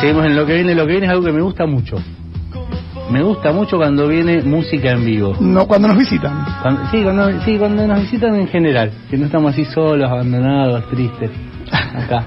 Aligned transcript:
seguimos 0.00 0.26
en 0.26 0.36
lo 0.36 0.46
que 0.46 0.54
viene. 0.54 0.74
Lo 0.74 0.86
que 0.86 0.92
viene 0.92 1.06
es 1.06 1.12
algo 1.12 1.24
que 1.24 1.32
me 1.32 1.42
gusta 1.42 1.66
mucho. 1.66 1.96
Me 3.10 3.22
gusta 3.22 3.50
mucho 3.52 3.76
cuando 3.76 4.06
viene 4.06 4.40
música 4.42 4.92
en 4.92 5.04
vivo. 5.04 5.36
No, 5.40 5.66
cuando 5.66 5.88
nos 5.88 5.98
visitan. 5.98 6.44
Cuando- 6.62 6.82
sí, 6.90 7.02
cuando, 7.02 7.40
sí, 7.42 7.56
cuando 7.58 7.86
nos 7.86 8.00
visitan 8.02 8.36
en 8.36 8.46
general. 8.48 8.92
Que 9.10 9.16
no 9.16 9.26
estamos 9.26 9.52
así 9.52 9.64
solos, 9.64 10.08
abandonados, 10.08 10.88
tristes. 10.90 11.30
Acá. 11.72 12.24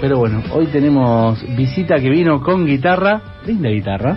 Pero 0.00 0.18
bueno, 0.18 0.42
hoy 0.52 0.66
tenemos 0.66 1.42
visita 1.56 1.96
que 1.98 2.08
vino 2.08 2.40
con 2.40 2.66
guitarra. 2.66 3.20
Linda 3.46 3.68
guitarra. 3.68 4.16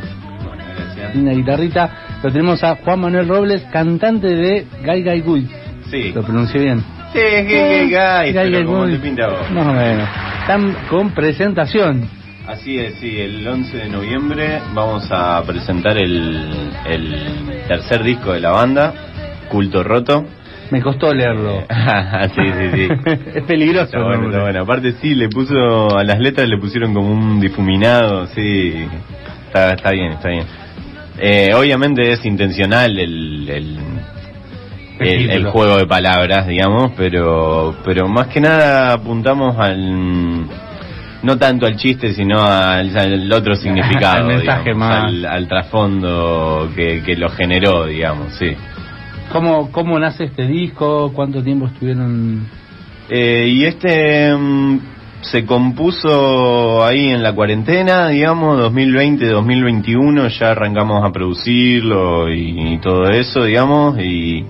Linda 1.16 1.32
guitarrita. 1.32 1.89
Lo 2.21 2.32
tenemos 2.32 2.63
a 2.63 2.75
Juan 2.75 3.00
Manuel 3.00 3.27
Robles, 3.27 3.63
cantante 3.71 4.27
de 4.27 4.68
Gai 4.84 5.02
Gai 5.02 5.21
Gui. 5.21 5.48
Sí. 5.89 6.11
Lo 6.13 6.21
pronuncié 6.21 6.61
bien. 6.61 6.84
Sí, 7.13 7.20
es 7.20 7.50
Gai 7.89 8.32
Gai 8.32 9.00
pinta 9.02 9.25
a 9.25 9.29
vos. 9.29 9.52
Más 9.52 9.68
o 9.68 9.73
menos. 9.73 10.07
Están 10.41 10.75
con 10.87 11.09
presentación. 11.11 12.07
Así 12.51 12.78
es, 12.78 12.96
sí, 12.96 13.18
el 13.18 13.47
11 13.47 13.78
de 13.78 13.87
noviembre 13.87 14.61
vamos 14.73 15.07
a 15.10 15.41
presentar 15.47 15.97
el, 15.97 16.69
el 16.86 17.64
tercer 17.65 18.04
disco 18.04 18.33
de 18.33 18.41
la 18.41 18.51
banda, 18.51 18.93
Culto 19.47 19.82
Roto. 19.86 20.25
Me 20.69 20.82
costó 20.82 21.14
leerlo. 21.14 21.61
sí, 22.36 22.41
sí, 22.41 22.69
sí. 22.74 22.89
es 23.36 23.43
peligroso. 23.46 23.86
Está 23.86 24.04
bueno, 24.04 24.25
está 24.27 24.41
bueno. 24.41 24.64
Aparte 24.64 24.91
sí, 25.01 25.15
le 25.15 25.29
puso, 25.29 25.97
a 25.97 26.04
las 26.04 26.19
letras 26.19 26.50
le 26.50 26.57
pusieron 26.57 26.93
como 26.93 27.10
un 27.10 27.39
difuminado, 27.39 28.27
sí. 28.27 28.86
Está, 29.47 29.71
está 29.71 29.91
bien, 29.91 30.11
está 30.11 30.27
bien. 30.27 30.43
Eh, 31.19 31.52
obviamente 31.55 32.11
es 32.11 32.25
intencional 32.25 32.99
el, 32.99 33.49
el, 33.49 33.80
El 34.99 35.45
juego 35.45 35.77
de 35.77 35.88
palabras, 35.88 36.47
digamos, 36.47 36.91
pero, 36.97 37.77
pero 37.86 38.09
más 38.09 38.27
que 38.27 38.41
nada 38.41 38.91
apuntamos 38.91 39.58
al, 39.58 40.49
no 41.23 41.38
tanto 41.38 41.66
al 41.66 41.75
chiste, 41.75 42.14
sino 42.14 42.42
al, 42.44 42.95
al 42.97 43.31
otro 43.31 43.55
significado, 43.55 44.27
Al 44.30 44.38
mensaje 44.38 44.73
digamos, 44.73 44.80
más. 44.89 45.03
al, 45.05 45.25
al 45.25 45.47
trasfondo 45.47 46.69
que, 46.75 47.03
que 47.03 47.16
lo 47.16 47.30
generó, 47.30 47.86
digamos, 47.86 48.33
sí. 48.38 48.52
¿Cómo, 49.31 49.72
¿Cómo 49.72 49.97
nace 50.00 50.25
este 50.25 50.45
disco? 50.45 51.11
¿Cuánto 51.13 51.41
tiempo 51.41 51.67
estuvieron? 51.67 52.47
Eh, 53.09 53.47
y 53.50 53.66
este 53.66 54.36
mm, 54.36 54.80
se 55.22 55.45
compuso 55.45 56.83
ahí 56.83 57.09
en 57.09 57.22
la 57.23 57.33
cuarentena, 57.33 58.08
digamos, 58.08 58.59
2020-2021, 58.73 60.30
ya 60.39 60.52
arrancamos 60.52 61.03
a 61.06 61.11
producirlo 61.11 62.30
y, 62.33 62.73
y 62.73 62.78
todo 62.80 63.09
eso, 63.09 63.44
digamos, 63.44 64.00
y, 64.00 64.45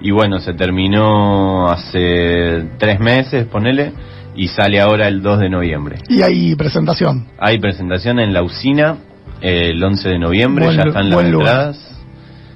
y 0.00 0.10
bueno, 0.12 0.38
se 0.40 0.54
terminó 0.54 1.68
hace 1.68 2.68
tres 2.78 3.00
meses, 3.00 3.46
ponele, 3.46 3.92
y 4.34 4.48
sale 4.48 4.80
ahora 4.80 5.08
el 5.08 5.22
2 5.22 5.40
de 5.40 5.48
noviembre. 5.50 5.96
Y 6.08 6.22
hay 6.22 6.54
presentación. 6.54 7.26
Hay 7.38 7.58
presentación 7.58 8.18
en 8.20 8.32
la 8.32 8.42
usina 8.42 8.96
eh, 9.40 9.70
el 9.70 9.82
11 9.82 10.08
de 10.08 10.18
noviembre, 10.18 10.64
Buen 10.66 10.76
ya 10.78 10.84
están 10.88 11.10
las 11.10 11.18
entradas. 11.40 11.88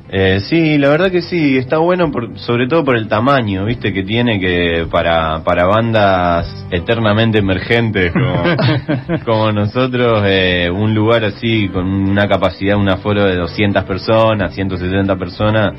Eh, 0.09 0.39
sí, 0.49 0.79
la 0.79 0.89
verdad 0.91 1.11
que 1.11 1.21
sí, 1.21 1.59
está 1.59 1.79
bueno, 1.79 2.13
por- 2.13 2.39
sobre 2.39 2.69
todo 2.69 2.85
por 2.85 2.97
el 2.97 3.09
tamaño, 3.09 3.65
viste, 3.65 3.93
que 3.93 4.05
tiene 4.05 4.39
que 4.39 4.87
para, 4.89 5.43
para 5.43 5.67
bandas 5.67 6.47
eternamente 6.71 7.39
emergentes 7.39 8.13
como, 8.13 8.45
como 9.25 9.51
nosotros, 9.53 10.23
eh, 10.25 10.71
un 10.73 10.95
lugar 10.95 11.25
así 11.25 11.69
con 11.71 11.87
una 11.87 12.29
capacidad, 12.29 12.77
un 12.77 12.89
aforo 12.89 13.25
de 13.25 13.35
200 13.35 13.83
personas, 13.83 14.55
170 14.55 15.17
personas, 15.17 15.73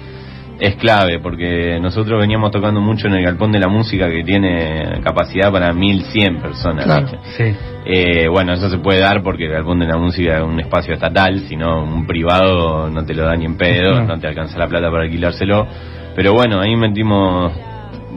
es 0.59 0.75
clave, 0.75 1.19
porque 1.19 1.79
nosotros 1.79 2.19
veníamos 2.19 2.51
tocando 2.51 2.81
mucho 2.81 3.07
en 3.07 3.13
el 3.15 3.23
Galpón 3.23 3.51
de 3.51 3.59
la 3.59 3.67
Música 3.67 4.09
que 4.09 4.23
tiene 4.23 4.99
capacidad 5.03 5.51
para 5.51 5.71
1100 5.73 6.37
personas. 6.41 6.85
Claro. 6.85 7.07
Sí. 7.37 7.43
Eh, 7.85 8.27
bueno, 8.27 8.53
eso 8.53 8.69
se 8.69 8.77
puede 8.79 8.99
dar 8.99 9.21
porque 9.23 9.45
el 9.45 9.51
Galpón 9.51 9.79
de 9.79 9.85
la 9.87 9.97
Música 9.97 10.37
es 10.37 10.43
un 10.43 10.59
espacio 10.59 10.93
estatal, 10.93 11.39
si 11.47 11.55
no 11.55 11.83
un 11.83 12.05
privado 12.07 12.89
no 12.89 13.05
te 13.05 13.13
lo 13.13 13.23
da 13.23 13.35
ni 13.35 13.45
en 13.45 13.55
pedo, 13.57 14.01
No. 14.01 14.07
no 14.07 14.19
te 14.19 14.27
alcanza 14.27 14.57
la 14.57 14.67
plata 14.67 14.89
para 14.89 15.03
alquilárselo. 15.03 15.67
Pero 16.15 16.33
bueno, 16.33 16.59
ahí 16.59 16.75
metimos 16.75 17.53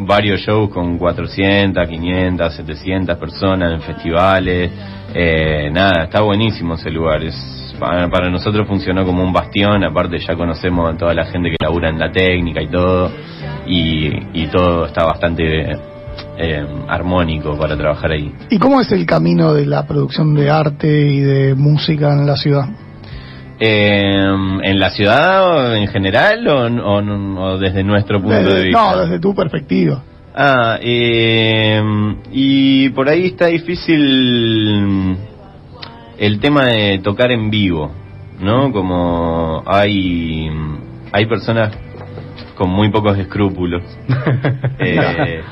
varios 0.06 0.40
shows 0.40 0.70
con 0.70 0.96
400, 0.96 1.86
500, 1.86 2.54
700 2.54 3.18
personas 3.18 3.72
en 3.74 3.80
festivales. 3.82 4.70
Eh, 5.14 5.70
nada, 5.72 6.04
está 6.04 6.20
buenísimo 6.22 6.74
ese 6.74 6.90
lugar. 6.90 7.22
Es, 7.24 7.74
para, 7.78 8.08
para 8.08 8.30
nosotros 8.30 8.66
funcionó 8.68 9.04
como 9.04 9.22
un 9.24 9.32
bastión, 9.32 9.82
aparte 9.84 10.18
ya 10.18 10.34
conocemos 10.36 10.94
a 10.94 10.96
toda 10.96 11.14
la 11.14 11.24
gente 11.26 11.50
que 11.50 11.56
labura 11.60 11.88
en 11.88 11.98
la 11.98 12.10
técnica 12.12 12.62
y 12.62 12.68
todo, 12.68 13.10
y, 13.66 14.08
y 14.34 14.46
todo 14.48 14.86
está 14.86 15.04
bastante 15.04 15.72
eh, 16.36 16.66
armónico 16.88 17.56
para 17.58 17.76
trabajar 17.76 18.12
ahí. 18.12 18.32
¿Y 18.50 18.58
cómo 18.58 18.80
es 18.80 18.92
el 18.92 19.06
camino 19.06 19.52
de 19.54 19.66
la 19.66 19.86
producción 19.86 20.34
de 20.34 20.50
arte 20.50 20.86
y 21.08 21.20
de 21.20 21.54
música 21.54 22.12
en 22.12 22.26
la 22.26 22.36
ciudad? 22.36 22.64
Eh, 23.58 24.24
¿En 24.62 24.78
la 24.78 24.90
ciudad 24.90 25.76
en 25.76 25.86
general 25.88 26.46
o, 26.48 26.66
o- 26.66 27.42
o 27.52 27.58
desde 27.58 27.82
nuestro 27.84 28.20
punto 28.20 28.36
Desde- 28.36 28.54
de 28.54 28.64
vista? 28.68 28.92
no, 28.92 28.98
desde 29.00 29.18
tu 29.20 29.34
perspectiva. 29.34 30.02
Ah, 30.34 30.78
eh, 30.80 31.82
y 32.30 32.88
por 32.90 33.08
ahí 33.08 33.26
está 33.26 33.46
difícil 33.46 35.16
el 36.18 36.40
tema 36.40 36.66
de 36.66 37.00
tocar 37.02 37.32
en 37.32 37.50
vivo, 37.50 37.90
¿no? 38.40 38.70
Como 38.72 39.62
hay, 39.66 40.48
hay 41.12 41.26
personas 41.26 41.76
con 42.54 42.70
muy 42.70 42.90
pocos 42.90 43.18
escrúpulos. 43.18 43.82
Eh, 44.82 45.42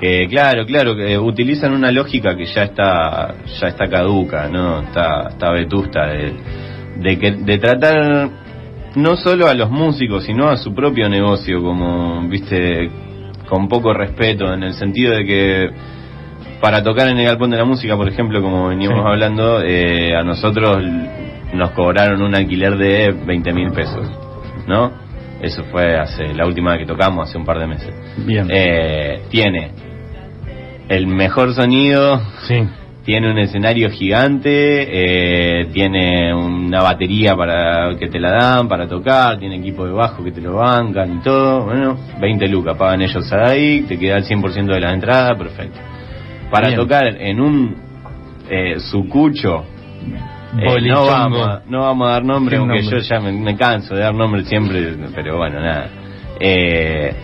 que 0.00 0.26
claro, 0.28 0.66
claro, 0.66 0.96
que 0.96 1.16
utilizan 1.16 1.72
una 1.72 1.92
lógica 1.92 2.36
que 2.36 2.46
ya 2.46 2.64
está, 2.64 3.36
ya 3.60 3.68
está 3.68 3.88
caduca, 3.88 4.48
¿no? 4.48 4.80
Está, 4.80 5.28
está 5.28 5.52
vetusta 5.52 6.08
de, 6.08 6.32
de 6.96 7.18
que, 7.20 7.30
de 7.30 7.58
tratar 7.58 8.28
no 8.96 9.16
solo 9.16 9.46
a 9.46 9.54
los 9.54 9.70
músicos, 9.70 10.24
sino 10.24 10.48
a 10.48 10.56
su 10.56 10.74
propio 10.74 11.08
negocio, 11.08 11.62
como, 11.62 12.28
viste, 12.28 12.90
con 13.48 13.68
poco 13.68 13.92
respeto, 13.92 14.52
en 14.52 14.62
el 14.62 14.74
sentido 14.74 15.14
de 15.14 15.24
que 15.24 15.70
para 16.60 16.82
tocar 16.82 17.08
en 17.08 17.18
el 17.18 17.26
Galpón 17.26 17.50
de 17.50 17.56
la 17.56 17.64
Música, 17.64 17.96
por 17.96 18.08
ejemplo, 18.08 18.40
como 18.40 18.68
veníamos 18.68 19.00
Sí. 19.00 19.08
hablando, 19.08 19.62
eh, 19.62 20.14
a 20.16 20.22
nosotros 20.22 20.78
nos 21.52 21.70
cobraron 21.72 22.22
un 22.22 22.34
alquiler 22.34 22.76
de 22.76 23.12
20 23.26 23.52
mil 23.52 23.70
pesos, 23.72 24.08
¿no? 24.66 24.92
Eso 25.40 25.64
fue 25.64 25.96
hace 25.96 26.32
la 26.34 26.46
última 26.46 26.70
vez 26.70 26.80
que 26.80 26.86
tocamos, 26.86 27.28
hace 27.28 27.36
un 27.36 27.44
par 27.44 27.58
de 27.58 27.66
meses. 27.66 27.94
Bien. 28.24 28.46
Eh, 28.48 29.22
tiene 29.28 29.72
el 30.88 31.08
mejor 31.08 31.52
sonido, 31.54 32.20
sí. 32.46 32.62
Tiene 33.04 33.30
un 33.30 33.38
escenario 33.38 33.90
gigante, 33.90 34.50
eh, 35.62 35.66
tiene 35.72 36.32
una 36.34 36.82
batería 36.82 37.34
para 37.36 37.96
que 37.98 38.08
te 38.08 38.20
la 38.20 38.30
dan 38.30 38.68
para 38.68 38.86
tocar, 38.86 39.38
tiene 39.38 39.56
equipo 39.56 39.84
de 39.86 39.92
bajo 39.92 40.22
que 40.22 40.30
te 40.30 40.40
lo 40.40 40.54
bancan 40.54 41.16
y 41.18 41.22
todo. 41.22 41.64
Bueno, 41.64 41.96
20 42.20 42.46
lucas 42.48 42.76
pagan 42.76 43.02
ellos 43.02 43.32
ahí, 43.32 43.82
te 43.82 43.98
queda 43.98 44.18
el 44.18 44.24
100% 44.24 44.72
de 44.74 44.80
las 44.80 44.94
entradas, 44.94 45.36
perfecto. 45.36 45.78
Para 46.50 46.68
Bien. 46.68 46.78
tocar 46.80 47.06
en 47.06 47.40
un 47.40 47.76
eh, 48.48 48.78
sucucho, 48.78 49.64
eh, 50.58 50.80
no, 50.82 51.06
vamos, 51.06 51.48
a- 51.48 51.62
no 51.66 51.80
vamos 51.80 52.08
a 52.08 52.10
dar 52.12 52.24
nombre, 52.24 52.56
aunque 52.58 52.82
nombre. 52.82 52.98
yo 53.00 53.02
ya 53.08 53.18
me, 53.20 53.32
me 53.32 53.56
canso 53.56 53.94
de 53.94 54.02
dar 54.02 54.14
nombre 54.14 54.44
siempre, 54.44 54.94
pero 55.14 55.38
bueno, 55.38 55.58
nada. 55.60 55.88
Eh, 56.38 57.14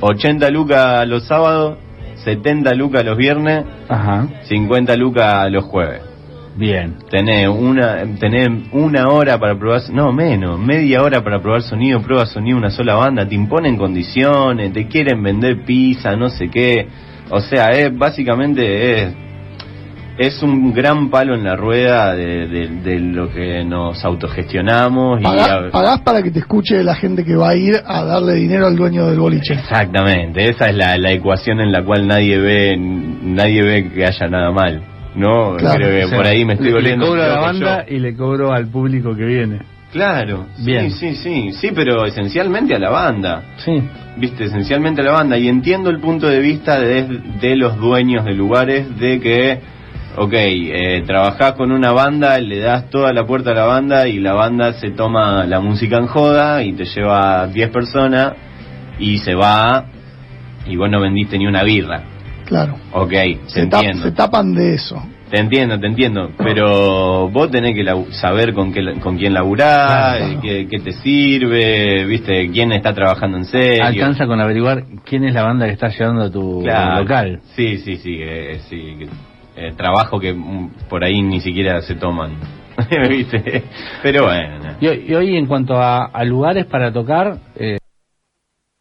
80 0.00 0.50
lucas 0.50 1.06
los 1.06 1.24
sábados, 1.26 1.78
70 2.16 2.74
lucas 2.74 3.04
los 3.04 3.16
viernes, 3.16 3.64
Ajá. 3.88 4.28
50 4.44 4.96
lucas 4.96 5.50
los 5.50 5.64
jueves. 5.64 6.02
Bien. 6.56 6.94
Tenés 7.10 7.48
una, 7.48 8.04
tenés 8.18 8.48
una 8.72 9.08
hora 9.08 9.38
para 9.38 9.58
probar, 9.58 9.82
no 9.90 10.12
menos, 10.12 10.58
media 10.58 11.02
hora 11.02 11.22
para 11.22 11.40
probar 11.40 11.62
sonido, 11.62 12.00
prueba 12.00 12.26
sonido 12.26 12.56
una 12.56 12.70
sola 12.70 12.94
banda, 12.94 13.28
te 13.28 13.34
imponen 13.34 13.76
condiciones, 13.76 14.72
te 14.72 14.86
quieren 14.86 15.22
vender 15.22 15.64
pizza, 15.64 16.14
no 16.14 16.28
sé 16.28 16.48
qué. 16.48 16.86
O 17.30 17.40
sea, 17.40 17.70
es 17.70 17.96
básicamente 17.96 19.02
es, 19.02 19.14
es 20.16 20.42
un 20.42 20.72
gran 20.72 21.10
palo 21.10 21.34
en 21.34 21.42
la 21.44 21.56
rueda 21.56 22.14
de, 22.14 22.46
de- 22.46 22.68
de 22.68 23.00
lo 23.00 23.30
que 23.32 23.64
nos 23.64 24.04
autogestionamos 24.04 25.20
y 25.20 25.24
Pagás, 25.24 25.50
a- 25.50 25.70
pagás 25.70 26.00
para 26.02 26.22
que 26.22 26.30
te 26.30 26.38
escuche 26.38 26.82
la 26.84 26.94
gente 26.94 27.24
que 27.24 27.34
va 27.36 27.50
a 27.50 27.56
ir 27.56 27.74
a 27.84 28.04
darle 28.04 28.34
dinero 28.34 28.66
al 28.66 28.76
dueño 28.76 29.06
del 29.06 29.18
boliche. 29.18 29.54
Exactamente, 29.54 30.48
esa 30.48 30.66
es 30.66 30.76
la, 30.76 30.96
la 30.98 31.12
ecuación 31.12 31.60
en 31.60 31.72
la 31.72 31.82
cual 31.84 32.06
nadie 32.06 32.38
ve 32.38 32.76
nadie 32.78 33.62
ve 33.62 33.90
que 33.92 34.04
haya 34.06 34.28
nada 34.28 34.52
mal, 34.52 34.82
¿no? 35.16 35.56
Claro. 35.56 35.76
Creo 35.78 35.90
que 35.98 36.04
O 36.04 36.08
sea, 36.08 36.16
por 36.18 36.26
ahí 36.26 36.44
me 36.44 36.52
estoy 36.54 36.68
le- 36.68 36.74
volviendo 36.74 37.04
Le 37.06 37.10
cobro 37.10 37.22
a 37.24 37.28
la 37.28 37.40
banda 37.40 37.86
yo. 37.86 37.94
y 37.96 37.98
le 38.00 38.14
cobro 38.16 38.52
al 38.52 38.66
público 38.68 39.14
que 39.16 39.24
viene. 39.24 39.58
Claro, 39.92 40.46
Bien. 40.64 40.90
sí, 40.90 41.14
sí, 41.14 41.16
sí, 41.16 41.52
sí, 41.52 41.70
pero 41.72 42.04
esencialmente 42.04 42.74
a 42.74 42.80
la 42.80 42.90
banda, 42.90 43.42
Sí. 43.58 43.80
viste, 44.16 44.44
esencialmente 44.44 45.02
a 45.02 45.04
la 45.04 45.12
banda, 45.12 45.38
y 45.38 45.46
entiendo 45.48 45.88
el 45.90 46.00
punto 46.00 46.26
de 46.28 46.40
vista 46.40 46.80
de, 46.80 47.20
de 47.40 47.54
los 47.56 47.76
dueños 47.78 48.24
de 48.24 48.34
lugares 48.34 48.98
de 48.98 49.20
que, 49.20 49.60
ok, 50.16 50.32
eh, 50.32 51.02
trabajás 51.06 51.52
con 51.52 51.72
una 51.72 51.92
banda, 51.92 52.38
le 52.38 52.58
das 52.60 52.88
toda 52.90 53.12
la 53.12 53.26
puerta 53.26 53.50
a 53.50 53.54
la 53.54 53.64
banda 53.64 54.06
y 54.08 54.18
la 54.20 54.34
banda 54.34 54.72
se 54.74 54.90
toma 54.90 55.44
la 55.46 55.60
música 55.60 55.96
en 55.98 56.06
joda 56.06 56.62
y 56.62 56.72
te 56.72 56.84
lleva 56.84 57.46
10 57.48 57.70
personas 57.70 58.32
y 58.98 59.18
se 59.18 59.34
va 59.34 59.86
y 60.66 60.76
vos 60.76 60.88
no 60.90 61.00
vendiste 61.00 61.36
ni 61.38 61.46
una 61.46 61.62
birra. 61.62 62.02
Claro. 62.46 62.76
Ok, 62.92 63.12
Se, 63.46 63.66
tap- 63.66 63.80
entiendo. 63.82 64.02
se 64.04 64.12
tapan 64.12 64.54
de 64.54 64.74
eso. 64.74 65.02
Te 65.30 65.40
entiendo, 65.40 65.80
te 65.80 65.86
entiendo, 65.86 66.30
pero 66.38 67.28
vos 67.28 67.50
tenés 67.50 67.74
que 67.74 67.84
saber 68.12 68.52
con, 68.54 68.72
qué, 68.72 68.82
con 69.00 69.16
quién 69.16 69.32
laburás, 69.34 70.18
Claro. 70.18 70.24
eh, 70.26 70.38
qué, 70.40 70.68
qué 70.70 70.78
te 70.78 70.92
sirve, 70.92 72.04
viste, 72.04 72.50
quién 72.52 72.70
está 72.72 72.92
trabajando 72.94 73.38
en 73.38 73.44
serio. 73.46 73.84
Alcanza 73.84 74.26
con 74.26 74.40
averiguar 74.40 74.84
quién 75.04 75.24
es 75.24 75.34
la 75.34 75.42
banda 75.42 75.66
que 75.66 75.72
está 75.72 75.88
llevando 75.88 76.22
a 76.24 76.30
tu 76.30 76.62
Claro. 76.62 77.00
local. 77.00 77.40
Sí, 77.56 77.78
sí, 77.78 77.96
sí, 77.96 78.18
eh, 78.20 78.60
sí. 78.68 78.96
Eh, 79.56 79.72
trabajo 79.76 80.18
que 80.20 80.32
mm, 80.32 80.70
por 80.88 81.04
ahí 81.04 81.22
ni 81.22 81.40
siquiera 81.40 81.80
se 81.82 81.94
toman, 81.94 82.32
viste. 83.08 83.64
Pero 84.02 84.24
bueno. 84.24 84.76
Y, 84.80 84.86
hoy- 84.88 85.04
y 85.08 85.14
hoy 85.14 85.36
en 85.36 85.46
cuanto 85.46 85.76
a, 85.76 86.06
a 86.06 86.24
lugares 86.24 86.66
para 86.66 86.92
tocar, 86.92 87.36
eh, 87.56 87.78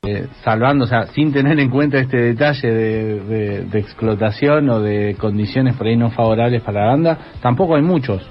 eh, 0.06 0.28
salvando, 0.44 0.84
o 0.86 0.88
sea, 0.88 1.08
sin 1.08 1.32
tener 1.32 1.58
en 1.60 1.70
cuenta 1.70 1.98
este 1.98 2.18
detalle 2.18 2.70
de, 2.72 3.20
de- 3.22 3.64
de 3.66 3.80
explotación 3.80 4.70
o 4.70 4.80
de 4.82 5.16
condiciones 5.20 5.76
por 5.76 5.88
ahí 5.88 5.96
no 5.96 6.10
favorables 6.12 6.62
para 6.62 6.82
la 6.82 6.88
banda, 6.92 7.18
tampoco 7.42 7.76
hay 7.76 7.84
muchos 7.84 8.22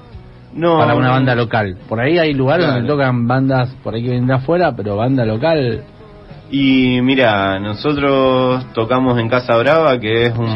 No, 0.55 0.77
para 0.79 0.95
una 0.95 1.11
banda 1.11 1.35
local. 1.35 1.79
Por 1.89 1.99
ahí 2.01 2.19
hay 2.19 2.35
lugares 2.35 2.67
Claro. 2.67 2.81
donde 2.81 2.93
tocan 2.93 3.27
bandas 3.27 3.71
por 3.83 3.95
ahí 3.95 4.03
que 4.03 4.11
vienen 4.11 4.27
de 4.29 4.35
afuera, 4.35 4.75
pero 4.77 4.97
banda 4.97 5.25
local, 5.25 5.83
Y 6.51 7.01
mira, 7.01 7.59
nosotros 7.59 8.67
tocamos 8.75 9.19
en 9.19 9.31
Casa 9.31 9.57
Brava, 9.57 9.99
que 9.99 10.27
es 10.27 10.37
un, 10.37 10.47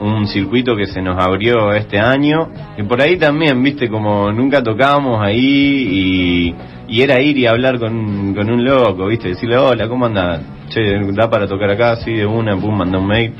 un 0.00 0.26
circuito 0.26 0.76
que 0.76 0.86
se 0.86 1.02
nos 1.02 1.18
abrió 1.18 1.72
este 1.72 1.98
año. 1.98 2.48
Y 2.76 2.82
por 2.82 3.00
ahí 3.00 3.16
también, 3.16 3.62
viste, 3.62 3.88
como 3.88 4.32
nunca 4.32 4.62
tocábamos 4.62 5.20
ahí 5.22 5.36
y, 5.40 6.54
y 6.88 7.02
era 7.02 7.20
ir 7.20 7.36
y 7.38 7.46
hablar 7.46 7.78
con, 7.78 8.34
con 8.34 8.50
un 8.50 8.64
loco, 8.64 9.06
viste, 9.06 9.28
decirle, 9.28 9.56
hola, 9.56 9.88
¿cómo 9.88 10.06
andás? 10.06 10.40
Che, 10.68 11.00
¿da 11.12 11.30
para 11.30 11.46
tocar 11.46 11.70
acá? 11.70 11.96
Sí, 11.96 12.12
de 12.12 12.26
una, 12.26 12.56
pum, 12.56 12.76
manda 12.76 12.98
un 12.98 13.06
mail. 13.06 13.34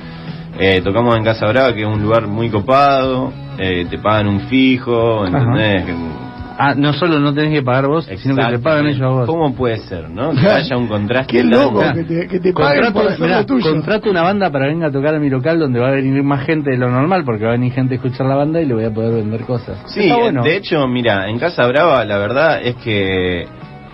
Eh, 0.58 0.81
tocamos 0.82 1.17
en 1.17 1.25
Casa 1.25 1.46
Brava, 1.46 1.73
que 1.73 1.82
es 1.82 1.87
un 1.87 2.02
lugar 2.02 2.26
muy 2.26 2.50
copado, 2.50 3.32
eh, 3.58 3.87
te 3.88 3.99
pagan 3.99 4.26
un 4.26 4.41
fijo, 4.49 5.25
¿entendés? 5.26 5.84
Ah, 6.58 6.75
no 6.76 6.93
solo 6.93 7.19
no 7.20 7.32
tenés 7.32 7.52
que 7.52 7.62
pagar 7.62 7.87
vos, 7.87 8.05
sino 8.05 8.37
que 8.37 8.44
te 8.44 8.58
pagan 8.58 8.87
ellos 8.87 9.00
a 9.00 9.06
vos. 9.08 9.26
¿Cómo 9.26 9.55
puede 9.55 9.78
ser, 9.78 10.10
no? 10.10 10.32
Que 10.32 10.46
haya 10.50 10.76
un 10.76 10.88
contraste. 10.88 11.32
Qué 11.38 11.44
loco 11.44 11.81
que 11.94 12.05
te, 12.05 12.28
que 12.28 12.40
te 12.40 12.52
paguen 12.52 12.82
Contrato, 12.84 12.93
por 12.93 13.06
hacer 13.06 13.20
mirá, 13.20 13.38
lo 13.38 13.46
tuyo. 13.46 13.70
contrato 13.70 14.10
una 14.10 14.22
banda 14.22 14.50
para 14.50 14.66
venir 14.66 14.84
a 14.84 14.90
tocar 14.90 15.14
a 15.14 15.19
mi 15.19 15.31
local 15.31 15.58
donde 15.58 15.81
va 15.81 15.88
a 15.88 15.93
venir 15.93 16.22
más 16.22 16.44
gente 16.44 16.70
de 16.70 16.76
lo 16.76 16.90
normal 16.90 17.22
porque 17.25 17.44
va 17.44 17.50
a 17.50 17.52
venir 17.52 17.72
gente 17.72 17.94
a 17.94 17.96
escuchar 17.96 18.26
la 18.26 18.34
banda 18.34 18.60
y 18.60 18.66
le 18.66 18.75
voy 18.75 18.84
a 18.84 18.90
poder 18.93 19.14
vender 19.14 19.43
cosas. 19.43 19.78
Sí, 19.87 20.10
bueno. 20.12 20.43
de 20.43 20.56
hecho, 20.56 20.87
mira, 20.87 21.31
en 21.31 21.38
Casa 21.38 21.66
Brava 21.66 22.05
la 22.05 22.19
verdad 22.19 22.60
es 22.62 22.75
que 22.76 23.46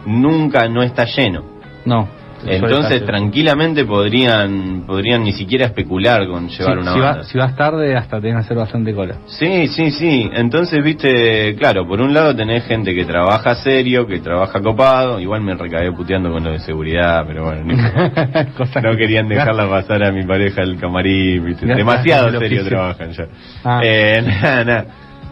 nunca 0.07 0.69
no 0.69 0.83
está 0.83 1.05
lleno. 1.05 1.45
no. 1.85 2.24
Entonces 2.47 3.05
tranquilamente 3.05 3.85
podrían 3.85 4.85
podrían 4.87 5.23
ni 5.25 5.33
siquiera 5.33 5.67
especular 5.67 6.27
con 6.27 6.49
llevar 6.49 6.75
Sí, 6.75 6.81
una 6.81 6.93
si, 6.93 7.01
banda. 7.01 7.17
vas, 7.17 7.29
si 7.29 7.39
vas 7.39 7.57
tarde 7.57 7.97
hasta 7.97 8.21
tenés 8.21 8.37
que 8.37 8.41
hacer 8.41 8.57
bastante 8.57 8.95
cola. 8.95 9.17
Sí, 9.27 9.67
sí, 9.69 9.91
sí. 9.91 10.31
Entonces, 10.33 10.83
viste, 10.83 11.55
claro, 11.57 11.87
por 11.87 12.01
un 12.01 12.13
lado 12.13 12.35
tenés 12.35 12.65
gente 12.67 12.95
que 12.95 13.05
trabaja 13.05 13.55
serio, 13.57 14.07
que 14.07 14.21
trabaja 14.21 14.61
copado. 14.61 15.21
Igual 15.21 15.41
me 15.43 15.55
recagué 15.55 15.93
puteando 15.93 16.31
con 16.31 16.45
lo 16.45 16.51
de 16.53 16.59
seguridad, 16.61 17.25
pero 17.27 17.45
bueno, 17.45 17.65
no, 17.65 18.97
querían 18.97 19.29
dejarla 19.29 19.69
pasar 19.69 20.05
a 20.05 20.13
mi 20.13 20.25
pareja 20.25 20.63
al 20.63 20.77
camarín, 20.79 21.45
viste. 21.45 21.67
Demasiado 21.67 22.29
el 22.29 22.39
serio 22.39 22.65
trabajan 22.65 23.13
ya. 23.13 23.27
Ah. 23.65 23.81
Eh, 23.83 24.23
nada, 24.43 24.65
nada. 24.65 24.87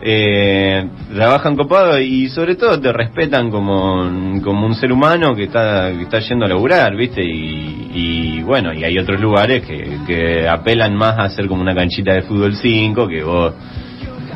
Eh, 0.04 0.84
trabajan 1.14 1.54
copado 1.54 1.98
y 2.00 2.28
sobre 2.28 2.56
todo 2.56 2.80
te 2.80 2.92
respetan 2.92 3.50
como, 3.50 4.40
como 4.42 4.66
un 4.66 4.74
ser 4.74 4.90
humano 4.90 5.34
que 5.34 5.44
está, 5.44 5.92
que 5.92 6.02
está 6.02 6.18
yendo 6.18 6.44
a 6.44 6.48
laburar, 6.48 6.96
¿viste? 6.96 7.22
Y, 7.22 7.90
y 7.94 8.42
bueno, 8.42 8.72
y 8.72 8.82
hay 8.82 8.98
otros 8.98 9.20
lugares 9.20 9.64
que, 9.64 9.98
que 10.06 10.48
apelan 10.48 10.96
más 10.96 11.18
a 11.18 11.24
hacer 11.24 11.46
como 11.46 11.62
una 11.62 11.74
canchita 11.74 12.14
de 12.14 12.22
fútbol 12.22 12.56
5, 12.56 13.06
que 13.06 13.22
vos 13.22 13.54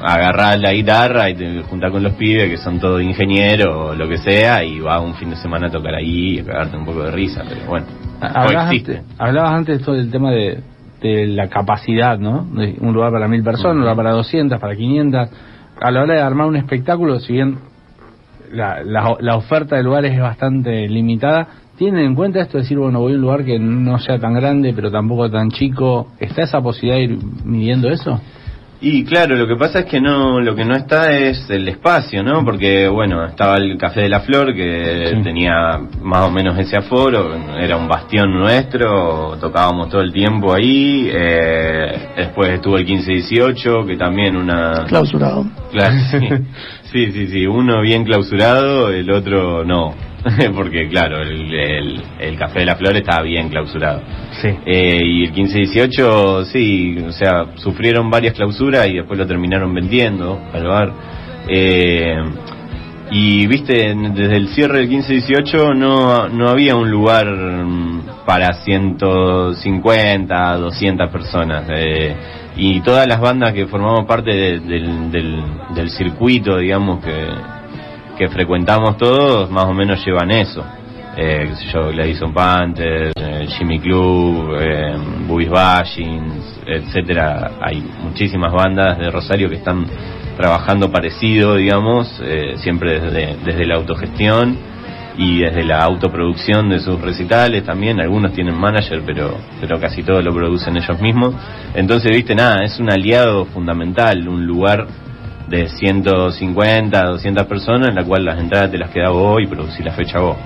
agarrás 0.03 0.61
la 0.61 0.73
guitarra 0.73 1.31
y 1.31 1.35
te 1.35 1.63
juntás 1.63 1.91
con 1.91 2.03
los 2.03 2.13
pibes 2.13 2.49
que 2.49 2.59
son 2.59 2.79
todos 2.79 3.03
ingenieros 3.03 3.75
o 3.75 3.95
lo 3.95 4.09
que 4.09 4.19
sea 4.19 4.63
y 4.63 4.79
vas 4.79 5.03
un 5.03 5.15
fin 5.15 5.31
de 5.31 5.37
semana 5.37 5.67
a 5.67 5.71
tocar 5.71 5.95
ahí 5.95 6.37
y 6.37 6.39
a 6.41 6.45
cagarte 6.45 6.77
un 6.77 6.85
poco 6.85 7.03
de 7.03 7.11
risa, 7.11 7.43
pero 7.49 7.67
bueno, 7.67 7.87
Hablabas 8.21 8.71
antes, 8.71 9.03
hablabas 9.19 9.53
antes 9.53 9.83
todo 9.83 9.95
del 9.95 10.11
tema 10.11 10.31
de, 10.31 10.61
de 11.03 11.27
la 11.27 11.49
capacidad, 11.49 12.19
¿no? 12.19 12.45
De 12.45 12.77
un 12.81 12.95
lugar 12.95 13.13
para 13.13 13.29
mil 13.29 13.43
personas, 13.43 13.75
un 13.75 13.81
lugar 13.81 13.97
para 13.97 14.13
200, 14.13 14.59
para 14.59 14.75
500. 14.75 15.29
A 15.81 15.91
la 15.91 16.03
hora 16.03 16.15
de 16.15 16.21
armar 16.21 16.47
un 16.47 16.57
espectáculo, 16.57 17.21
si 17.21 17.35
bien 17.35 17.59
la, 18.53 18.83
la, 18.83 19.17
la 19.21 19.37
oferta 19.37 19.77
de 19.77 19.83
lugares 19.83 20.13
es 20.13 20.21
bastante 20.21 20.89
limitada, 20.89 21.49
¿tienen 21.77 22.07
en 22.07 22.15
cuenta 22.15 22.41
esto 22.41 22.57
de 22.57 22.63
decir, 22.63 22.79
bueno, 22.79 23.01
voy 23.01 23.13
a 23.13 23.17
un 23.17 23.21
lugar 23.21 23.45
que 23.45 23.59
no 23.59 23.99
sea 23.99 24.19
tan 24.19 24.35
grande, 24.35 24.73
pero 24.75 24.91
tampoco 24.91 25.31
tan 25.31 25.51
chico? 25.51 26.09
¿Está 26.19 26.43
esa 26.43 26.61
posibilidad 26.61 26.97
de 26.97 27.03
ir 27.05 27.19
midiendo 27.45 27.89
eso? 27.89 28.21
Y 28.81 29.05
claro, 29.05 29.37
lo 29.37 29.47
que 29.47 29.57
pasa 29.57 29.81
es 29.81 29.85
que 29.87 30.01
no, 30.01 30.39
lo 30.41 30.55
que 30.55 30.65
no 30.65 30.75
está 30.77 31.11
es 31.17 31.49
el 31.49 31.67
espacio, 31.69 32.23
¿no? 32.23 32.45
Porque, 32.45 32.87
bueno, 32.89 33.25
estaba 33.25 33.57
el 33.57 33.79
Café 33.79 34.03
de 34.03 34.09
la 34.11 34.21
Flor 34.21 34.55
que 34.55 35.13
Sí. 35.15 35.23
tenía 35.23 35.81
más 36.03 36.27
o 36.27 36.31
menos 36.31 36.59
ese 36.59 36.77
aforo, 36.77 37.35
era 37.59 37.77
un 37.79 37.89
bastión 37.89 38.33
nuestro, 38.39 39.37
tocábamos 39.41 39.89
todo 39.89 40.03
el 40.03 40.13
tiempo 40.13 40.53
ahí, 40.53 41.09
eh, 41.11 42.09
después 42.17 42.51
estuvo 42.51 42.77
el 42.77 42.85
15-18, 42.87 43.87
que 43.87 43.97
también 43.97 44.37
una... 44.37 44.85
Clausurado. 44.87 45.47
Claro, 45.73 45.95
sí. 46.11 46.29
sí, 46.93 47.13
sí, 47.13 47.27
sí, 47.29 47.47
uno 47.47 47.81
bien 47.81 48.05
clausurado, 48.05 48.91
el 48.91 49.11
otro 49.11 49.65
no, 49.65 49.95
porque 50.55 50.89
claro, 50.89 51.21
el, 51.23 51.55
el, 51.55 52.03
el 52.19 52.37
Café 52.39 52.61
de 52.61 52.67
la 52.67 52.77
Flor 52.77 52.97
estaba 52.97 53.23
bien 53.23 53.49
clausurado. 53.49 54.01
Sí. 54.43 54.49
Eh, 54.67 55.01
y 55.05 55.25
el 55.25 55.33
15-18, 55.33 56.45
sí, 56.47 56.97
o 57.07 57.13
sea, 57.13 57.47
sufrieron 57.57 58.11
varias 58.11 58.35
clausuras 58.35 58.87
y 58.89 58.95
después 58.95 59.19
lo 59.19 59.27
terminaron 59.27 59.73
vendiendo 59.75 60.41
al 60.53 60.67
bar. 60.67 60.93
Eh, 61.49 62.17
y 63.13 63.47
viste, 63.47 63.95
desde 63.95 64.37
el 64.37 64.49
cierre 64.49 64.79
del 64.81 64.91
15-18 64.91 65.77
no, 65.77 66.29
no 66.29 66.49
había 66.49 66.75
un 66.75 66.91
lugar 66.91 67.27
mm, 67.29 68.01
para 68.27 68.53
150, 68.65 70.57
200 70.57 71.11
personas. 71.11 71.65
eh, 71.71 72.15
y 72.59 72.81
todas 72.81 73.07
las 73.07 73.21
bandas 73.21 73.53
que 73.53 73.67
formamos 73.67 74.07
parte 74.07 74.31
de- 74.35 74.61
del, 74.61 75.11
del, 75.13 75.43
del 75.75 75.91
circuito, 75.91 76.57
digamos, 76.57 77.05
que, 77.05 77.13
que 78.17 78.29
frecuentamos 78.29 78.97
todos, 78.97 79.51
más 79.51 79.65
o 79.65 79.75
menos 79.75 80.05
llevan 80.05 80.31
eso. 80.31 80.65
Eh, 81.17 81.51
yo, 81.73 82.33
Panther, 82.33 83.13
eh, 83.17 83.47
Jimmy 83.57 83.79
Club, 83.79 84.57
eh, 84.61 84.97
Boobies 85.27 85.49
Bashings, 85.49 86.61
etcétera. 86.67 87.53
Hay 87.61 87.83
muchísimas 88.03 88.53
bandas 88.53 88.99
de 88.99 89.11
Rosario 89.11 89.49
que 89.49 89.57
están 89.57 89.87
trabajando 90.37 90.91
parecido, 90.93 91.57
digamos, 91.57 92.21
eh, 92.23 92.57
siempre 92.59 93.01
desde, 93.01 93.37
desde 93.45 93.65
la 93.67 93.77
autogestión 93.77 94.59
y 95.17 95.39
desde 95.39 95.65
la 95.65 95.83
autoproducción 95.83 96.69
de 96.69 96.81
sus 96.81 97.01
recitales 97.01 97.65
también. 97.65 97.99
Algunos 98.01 98.35
tienen 98.35 98.59
manager, 98.59 99.03
pero, 99.07 99.39
pero 99.61 99.81
casi 99.81 100.03
todo 100.03 100.21
lo 100.21 100.35
producen 100.35 100.77
ellos 100.77 101.01
mismos. 101.01 101.35
Entonces, 101.75 102.11
viste, 102.11 102.35
nada, 102.35 102.63
es 102.63 102.79
un 102.79 102.91
aliado 102.91 103.47
fundamental, 103.47 104.29
un 104.29 104.47
lugar 104.47 104.87
de 105.49 105.69
150, 105.69 107.05
200 107.05 107.47
personas 107.47 107.89
en 107.89 107.95
la 107.95 108.05
cual 108.05 108.25
las 108.25 108.39
entradas 108.39 108.71
te 108.71 108.79
las 108.79 108.91
queda 108.91 109.11
vos 109.11 109.41
y 109.43 109.47
producís 109.47 109.85
la 109.85 109.93
fecha 109.93 110.21
vos. 110.21 110.37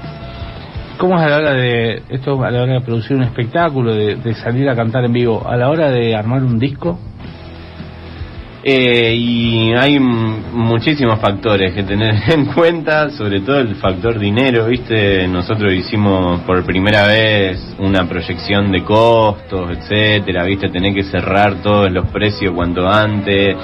¿Cómo 0.98 1.18
es 1.18 1.24
a 1.24 1.28
la 1.28 1.36
hora 1.38 1.52
de 1.52 2.02
esto 2.10 2.44
a 2.44 2.50
la 2.50 2.62
hora 2.62 2.74
de 2.74 2.80
producir 2.82 3.16
un 3.16 3.22
espectáculo, 3.22 3.94
de, 3.94 4.16
de 4.16 4.34
salir 4.34 4.68
a 4.68 4.76
cantar 4.76 5.04
en 5.04 5.12
vivo, 5.12 5.48
a 5.48 5.56
la 5.56 5.70
hora 5.70 5.90
de 5.90 6.14
armar 6.14 6.42
un 6.42 6.58
disco? 6.58 6.98
Eh, 8.62 9.14
y 9.16 9.72
hay 9.72 9.98
muchísimos 9.98 11.18
factores 11.18 11.72
que 11.72 11.82
tener 11.82 12.14
en 12.30 12.46
cuenta, 12.46 13.08
sobre 13.10 13.40
todo 13.40 13.58
el 13.58 13.74
factor 13.76 14.18
dinero, 14.18 14.66
¿viste? 14.66 15.26
Nosotros 15.28 15.72
hicimos 15.72 16.40
por 16.42 16.62
primera 16.64 17.06
vez 17.06 17.74
una 17.78 18.06
proyección 18.06 18.70
de 18.70 18.84
costos, 18.84 19.70
etcétera, 19.70 20.44
¿viste? 20.44 20.68
Tener 20.68 20.92
que 20.92 21.04
cerrar 21.04 21.62
todos 21.62 21.90
los 21.90 22.06
precios 22.08 22.52
cuanto 22.54 22.86
antes, 22.86 23.56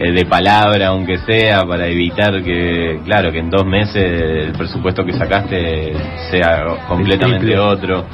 eh, 0.00 0.12
de 0.12 0.26
palabra 0.26 0.88
aunque 0.88 1.18
sea, 1.18 1.64
para 1.64 1.88
evitar 1.88 2.42
que, 2.42 3.00
claro, 3.04 3.32
que 3.32 3.38
en 3.38 3.50
dos 3.50 3.66
meses 3.66 3.96
el 3.96 4.52
presupuesto 4.52 5.04
que 5.04 5.12
sacaste 5.12 5.92
sea 6.30 6.86
completamente 6.86 7.58
otro. 7.58 8.06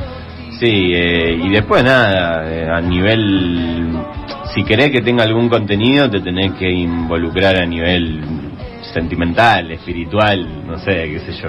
Sí, 0.59 0.93
eh, 0.95 1.38
y 1.43 1.50
después 1.50 1.85
nada, 1.85 2.50
eh, 2.50 2.69
a 2.71 2.81
nivel, 2.81 3.91
si 4.55 4.64
querés 4.64 4.91
que 4.93 5.03
tenga 5.03 5.25
algún 5.25 5.49
contenido, 5.49 6.09
te 6.09 6.21
tenés 6.21 6.53
que 6.53 6.71
involucrar 6.71 7.61
a 7.61 7.67
nivel 7.67 8.23
sentimental, 8.93 9.71
espiritual, 9.73 10.67
no 10.67 10.79
sé, 10.79 11.11
qué 11.11 11.21
sé 11.21 11.33
yo. 11.43 11.49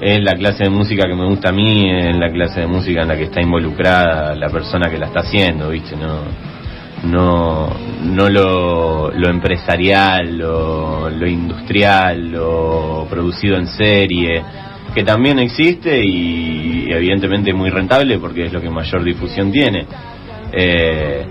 Es 0.00 0.20
la 0.22 0.32
clase 0.32 0.64
de 0.64 0.70
música 0.70 1.04
que 1.08 1.14
me 1.14 1.24
gusta 1.24 1.48
a 1.48 1.52
mí, 1.52 1.88
es 1.88 2.16
la 2.16 2.28
clase 2.28 2.60
de 2.60 2.66
música 2.66 3.02
en 3.02 3.08
la 3.08 3.16
que 3.16 3.24
está 3.24 3.40
involucrada 3.40 4.34
la 4.34 4.50
persona 4.50 4.90
que 4.90 4.98
la 4.98 5.06
está 5.06 5.20
haciendo, 5.20 5.70
¿viste? 5.70 5.96
No, 5.96 6.20
no, 7.06 7.68
no 8.02 8.28
lo, 8.28 9.10
lo 9.10 9.28
empresarial, 9.28 10.38
lo, 10.38 11.08
lo 11.10 11.26
industrial, 11.26 12.30
lo 12.30 13.06
producido 13.08 13.56
en 13.56 13.66
serie, 13.66 14.42
que 14.94 15.04
también 15.04 15.38
existe 15.38 16.04
y 16.04 16.86
evidentemente 16.90 17.52
muy 17.52 17.70
rentable 17.70 18.18
porque 18.18 18.46
es 18.46 18.52
lo 18.52 18.60
que 18.60 18.70
mayor 18.70 19.04
difusión 19.04 19.52
tiene. 19.52 19.86
Eh, 20.52 21.26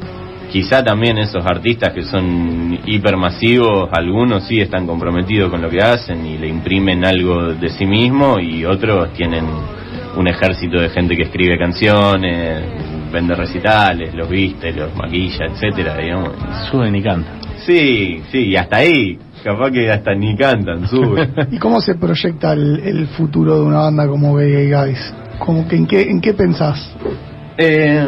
quizá 0.51 0.83
también 0.83 1.17
esos 1.17 1.45
artistas 1.45 1.93
que 1.93 2.03
son 2.03 2.79
hipermasivos, 2.85 3.89
algunos 3.91 4.47
sí 4.47 4.61
están 4.61 4.85
comprometidos 4.85 5.49
con 5.49 5.61
lo 5.61 5.69
que 5.69 5.79
hacen 5.79 6.25
y 6.25 6.37
le 6.37 6.47
imprimen 6.47 7.05
algo 7.05 7.53
de 7.53 7.69
sí 7.69 7.85
mismo 7.85 8.39
y 8.39 8.65
otros 8.65 9.11
tienen 9.13 9.45
un 10.15 10.27
ejército 10.27 10.79
de 10.79 10.89
gente 10.89 11.15
que 11.15 11.23
escribe 11.23 11.57
canciones, 11.57 12.63
vende 13.11 13.35
recitales, 13.35 14.13
los 14.13 14.29
viste, 14.29 14.71
los 14.73 14.95
maquilla, 14.95 15.45
etcétera, 15.45 15.97
digamos. 15.97 16.31
Suben 16.69 16.95
y 16.95 17.01
cantan. 17.01 17.39
Sí, 17.65 18.21
sí, 18.31 18.49
y 18.49 18.55
hasta 18.55 18.77
ahí, 18.77 19.17
capaz 19.43 19.71
que 19.71 19.89
hasta 19.89 20.13
ni 20.13 20.35
cantan, 20.35 20.87
suben. 20.87 21.33
¿Y 21.51 21.57
cómo 21.57 21.81
se 21.81 21.95
proyecta 21.95 22.53
el, 22.53 22.79
el 22.79 23.07
futuro 23.07 23.59
de 23.59 23.65
una 23.65 23.79
banda 23.79 24.07
como 24.07 24.35
Vega 24.35 24.61
y 24.61 24.71
Guys? 24.71 25.13
Como 25.39 25.67
que 25.67 25.75
en 25.75 25.87
qué 25.87 26.01
en 26.03 26.21
qué 26.21 26.33
pensás? 26.33 26.95
Eh, 27.57 28.07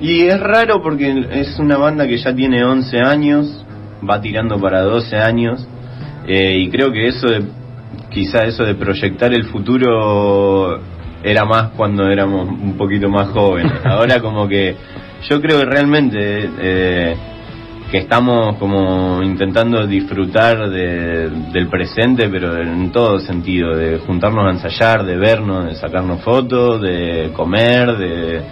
y 0.00 0.22
es 0.22 0.40
raro 0.40 0.82
porque 0.82 1.26
es 1.32 1.58
una 1.58 1.76
banda 1.76 2.06
que 2.06 2.16
ya 2.16 2.34
tiene 2.34 2.64
11 2.64 3.00
años, 3.00 3.64
va 4.08 4.20
tirando 4.20 4.58
para 4.58 4.80
12 4.82 5.16
años, 5.16 5.66
eh, 6.26 6.58
y 6.58 6.70
creo 6.70 6.90
que 6.90 7.08
eso 7.08 7.26
de, 7.28 7.44
quizá 8.10 8.44
eso 8.44 8.64
de 8.64 8.74
proyectar 8.74 9.32
el 9.34 9.44
futuro 9.44 10.80
era 11.22 11.44
más 11.44 11.70
cuando 11.76 12.08
éramos 12.08 12.48
un 12.48 12.76
poquito 12.76 13.08
más 13.08 13.28
jóvenes. 13.28 13.72
Ahora 13.84 14.20
como 14.20 14.48
que 14.48 14.76
yo 15.28 15.40
creo 15.40 15.60
que 15.60 15.66
realmente 15.66 16.50
eh, 16.60 17.16
que 17.90 17.98
estamos 17.98 18.56
como 18.56 19.22
intentando 19.22 19.86
disfrutar 19.86 20.70
de, 20.70 21.28
del 21.52 21.68
presente, 21.68 22.28
pero 22.28 22.56
en 22.56 22.92
todo 22.92 23.18
sentido, 23.18 23.76
de 23.76 23.98
juntarnos 23.98 24.46
a 24.46 24.50
ensayar, 24.50 25.04
de 25.04 25.16
vernos, 25.16 25.66
de 25.66 25.74
sacarnos 25.74 26.22
fotos, 26.22 26.80
de 26.80 27.30
comer, 27.34 27.96
de 27.96 28.42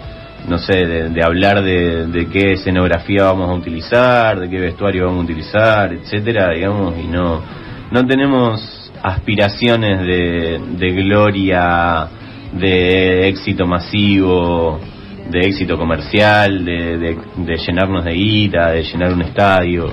no 0.47 0.57
sé, 0.57 0.85
de, 0.85 1.09
de 1.09 1.23
hablar 1.23 1.61
de, 1.61 2.07
de, 2.07 2.27
qué 2.27 2.53
escenografía 2.53 3.25
vamos 3.25 3.49
a 3.49 3.53
utilizar, 3.53 4.39
de 4.39 4.49
qué 4.49 4.59
vestuario 4.59 5.05
vamos 5.05 5.21
a 5.21 5.23
utilizar, 5.25 5.93
etcétera, 5.93 6.51
digamos, 6.51 6.95
y 6.97 7.07
no, 7.07 7.41
no 7.91 8.07
tenemos 8.07 8.91
aspiraciones 9.03 10.01
de, 10.01 10.59
de 10.77 10.91
gloria, 10.91 12.07
de 12.53 13.27
éxito 13.27 13.65
masivo, 13.65 14.79
de 15.29 15.39
éxito 15.39 15.77
comercial, 15.77 16.65
de, 16.65 16.97
de, 16.97 17.17
de 17.37 17.57
llenarnos 17.57 18.03
de 18.05 18.13
guita, 18.13 18.71
de 18.71 18.83
llenar 18.83 19.13
un 19.13 19.21
estadio. 19.21 19.87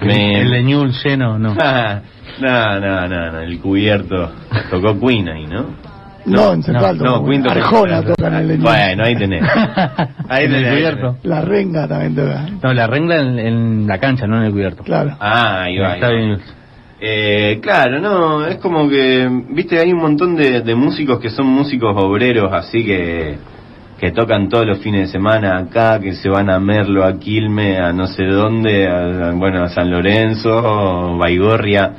Me... 0.00 0.40
El 0.40 0.50
leñul 0.50 0.92
lleno, 1.04 1.38
no. 1.38 1.54
no, 2.40 2.80
no, 2.80 3.08
no, 3.08 3.32
no, 3.32 3.40
el 3.40 3.58
cubierto. 3.60 4.32
Tocó 4.70 4.98
Queen 4.98 5.28
ahí, 5.28 5.46
¿no? 5.46 5.88
No, 6.26 6.52
en 6.52 6.62
Central. 6.62 6.98
No, 6.98 7.22
no 7.22 7.28
Quinto 7.28 7.50
Arjona 7.50 8.02
tocan 8.02 8.34
el 8.34 8.48
leñón. 8.48 8.64
Bueno, 8.64 9.04
ahí 9.04 9.16
tenés. 9.16 9.42
Ahí 10.28 10.44
en 10.44 10.54
el 10.54 10.68
cubierto. 10.68 11.16
La 11.22 11.40
renga 11.40 11.88
también 11.88 12.14
toca. 12.14 12.46
No, 12.62 12.74
la 12.74 12.86
renga 12.86 13.16
en, 13.16 13.38
en, 13.38 13.86
la 13.86 13.98
cancha, 13.98 14.26
no 14.26 14.36
en 14.36 14.44
el 14.44 14.52
cubierto. 14.52 14.82
Claro. 14.82 15.16
Ah, 15.18 15.62
ahí 15.62 15.78
va. 15.78 15.94
Está 15.94 16.08
ahí 16.08 16.30
va. 16.30 16.36
Eh, 17.00 17.60
claro, 17.62 18.00
no, 18.00 18.44
es 18.46 18.56
como 18.56 18.88
que, 18.88 19.28
viste, 19.50 19.78
hay 19.78 19.92
un 19.92 20.00
montón 20.00 20.34
de, 20.34 20.62
de 20.62 20.74
músicos 20.74 21.20
que 21.20 21.30
son 21.30 21.46
músicos 21.46 21.94
obreros, 21.96 22.52
así 22.52 22.84
que 22.84 23.38
que 23.98 24.12
tocan 24.12 24.48
todos 24.48 24.64
los 24.64 24.78
fines 24.78 25.08
de 25.08 25.12
semana 25.12 25.58
acá, 25.58 25.98
que 25.98 26.12
se 26.12 26.28
van 26.28 26.48
a 26.50 26.60
Merlo, 26.60 27.04
a 27.04 27.18
Quilme, 27.18 27.78
a 27.78 27.92
no 27.92 28.06
sé 28.06 28.24
dónde, 28.26 28.86
a, 28.86 29.32
bueno, 29.32 29.64
a 29.64 29.68
San 29.70 29.90
Lorenzo, 29.90 31.16
Baigorria. 31.18 31.94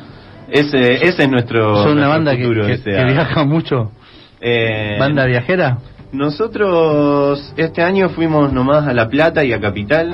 Ese, 0.49 0.93
ese 1.05 1.23
es 1.23 1.29
nuestro, 1.29 1.75
¿Son 1.83 1.97
una 1.97 2.07
nuestro 2.07 2.09
banda 2.09 2.37
que, 2.37 2.43
futuro, 2.43 2.67
que, 2.67 2.81
que 2.81 3.03
viaja 3.03 3.43
mucho? 3.43 3.91
eh, 4.39 4.95
¿Banda 4.97 5.25
viajera? 5.25 5.77
Nosotros 6.13 7.53
este 7.57 7.83
año 7.83 8.09
fuimos 8.09 8.53
nomás 8.53 8.87
a 8.87 8.93
La 8.93 9.09
Plata 9.09 9.43
y 9.43 9.51
a 9.51 9.59
Capital 9.59 10.13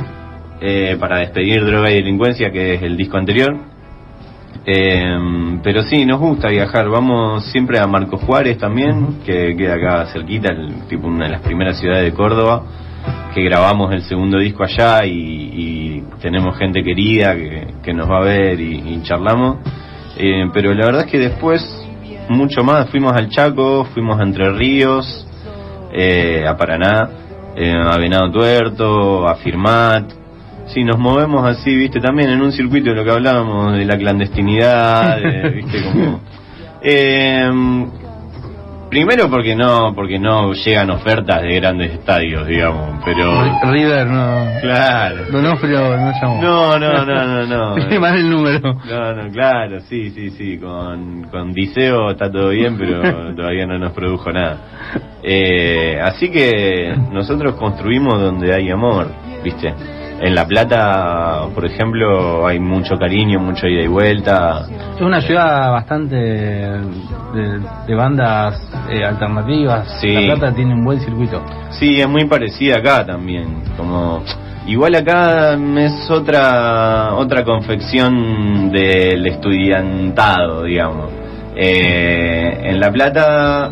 eh, 0.61 0.97
para 0.99 1.19
despedir 1.19 1.63
Droga 1.63 1.91
y 1.91 1.95
Delincuencia, 1.95 2.51
que 2.51 2.73
es 2.73 2.81
el 2.81 2.97
disco 2.97 3.17
anterior. 3.17 3.55
Eh, 4.65 5.59
pero 5.63 5.83
sí, 5.83 6.05
nos 6.05 6.19
gusta 6.19 6.49
viajar. 6.49 6.89
Vamos 6.89 7.45
siempre 7.51 7.79
a 7.79 7.87
Marcos 7.87 8.21
Juárez 8.21 8.57
también, 8.57 9.19
que 9.25 9.55
queda 9.55 9.75
acá 9.75 10.05
cerquita, 10.11 10.53
el, 10.53 10.87
tipo 10.87 11.07
una 11.07 11.25
de 11.25 11.31
las 11.31 11.41
primeras 11.41 11.79
ciudades 11.79 12.03
de 12.03 12.13
Córdoba, 12.13 12.63
que 13.33 13.41
grabamos 13.43 13.93
el 13.93 14.03
segundo 14.03 14.39
disco 14.39 14.63
allá 14.63 15.05
y, 15.05 15.11
y 15.11 16.03
tenemos 16.21 16.57
gente 16.57 16.83
querida 16.83 17.35
que, 17.35 17.73
que, 17.83 17.93
nos 17.93 18.09
va 18.09 18.17
a 18.17 18.23
ver 18.23 18.59
y, 18.59 18.77
y 18.93 19.03
charlamos. 19.03 19.57
Eh, 20.17 20.45
pero 20.53 20.73
la 20.73 20.85
verdad 20.85 21.05
es 21.05 21.11
que 21.11 21.19
después, 21.19 21.61
mucho 22.29 22.63
más, 22.63 22.89
fuimos 22.89 23.13
al 23.13 23.29
Chaco, 23.29 23.85
fuimos 23.93 24.19
a 24.19 24.23
Entre 24.23 24.49
Ríos, 24.51 25.27
eh, 25.91 26.45
a 26.47 26.55
Paraná, 26.55 27.09
eh, 27.55 27.73
a 27.73 27.97
Venado 27.97 28.31
Tuerto, 28.31 29.27
a 29.27 29.35
Firmat. 29.35 30.24
Sí, 30.67 30.83
nos 30.83 30.97
movemos 30.97 31.47
así, 31.47 31.75
viste, 31.75 31.99
también 31.99 32.29
en 32.29 32.41
un 32.41 32.51
circuito 32.51 32.89
de 32.89 32.95
lo 32.95 33.03
que 33.03 33.11
hablábamos, 33.11 33.77
de 33.77 33.85
la 33.85 33.97
clandestinidad, 33.97 35.17
de, 35.17 35.49
viste, 35.55 35.83
como... 35.83 36.19
Eh, 36.81 37.49
primero 38.89 39.29
porque 39.29 39.55
no, 39.55 39.93
porque 39.93 40.17
no 40.17 40.53
llegan 40.53 40.89
ofertas 40.89 41.41
de 41.41 41.55
grandes 41.55 41.91
estadios, 41.91 42.47
digamos, 42.47 43.01
pero... 43.03 43.43
River 43.71 44.07
no... 44.07 44.45
Claro. 44.61 45.25
Donofrio 45.31 45.97
no 45.97 46.11
llamó. 46.13 46.41
No, 46.41 46.79
no, 46.79 47.05
no, 47.05 47.45
no, 47.45 47.45
no. 47.45 47.99
Mal 47.99 48.15
el 48.15 48.29
número. 48.29 48.59
No, 48.89 49.13
no, 49.13 49.31
claro, 49.31 49.81
sí, 49.81 50.11
sí, 50.11 50.29
sí, 50.31 50.57
con, 50.57 51.23
con 51.29 51.51
Diceo 51.51 52.11
está 52.11 52.31
todo 52.31 52.49
bien, 52.49 52.77
pero 52.77 53.01
todavía 53.35 53.67
no 53.67 53.77
nos 53.77 53.91
produjo 53.91 54.31
nada. 54.31 54.57
Eh, 55.21 55.99
así 56.01 56.29
que 56.29 56.95
nosotros 57.11 57.55
construimos 57.55 58.19
donde 58.19 58.53
hay 58.53 58.69
amor, 58.69 59.07
¿viste? 59.43 59.73
En 60.21 60.33
La 60.33 60.45
Plata, 60.47 61.41
por 61.53 61.65
ejemplo, 61.65 62.47
hay 62.47 62.59
mucho 62.59 62.95
cariño, 62.95 63.39
mucho 63.39 63.67
ida 63.67 63.83
y 63.83 63.87
vuelta. 63.87 64.65
Es 64.95 65.01
una 65.01 65.21
ciudad 65.21 65.71
bastante 65.71 66.15
de, 66.15 67.59
de 67.87 67.95
bandas 67.95 68.61
eh, 68.89 69.03
alternativas. 69.03 69.99
Sí. 69.99 70.13
La 70.13 70.35
Plata 70.35 70.55
tiene 70.55 70.73
un 70.73 70.83
buen 70.85 70.99
circuito. 71.01 71.43
Sí, 71.71 71.99
es 71.99 72.07
muy 72.07 72.25
parecida 72.25 72.77
acá 72.77 73.05
también, 73.05 73.61
como... 73.77 74.23
Igual 74.67 74.95
acá 74.95 75.53
es 75.53 76.09
otra 76.09 77.13
otra 77.13 77.43
confección 77.43 78.71
del 78.71 79.27
estudiantado, 79.27 80.63
digamos. 80.63 81.11
Eh, 81.55 82.61
en 82.63 82.79
La 82.79 82.91
Plata 82.91 83.71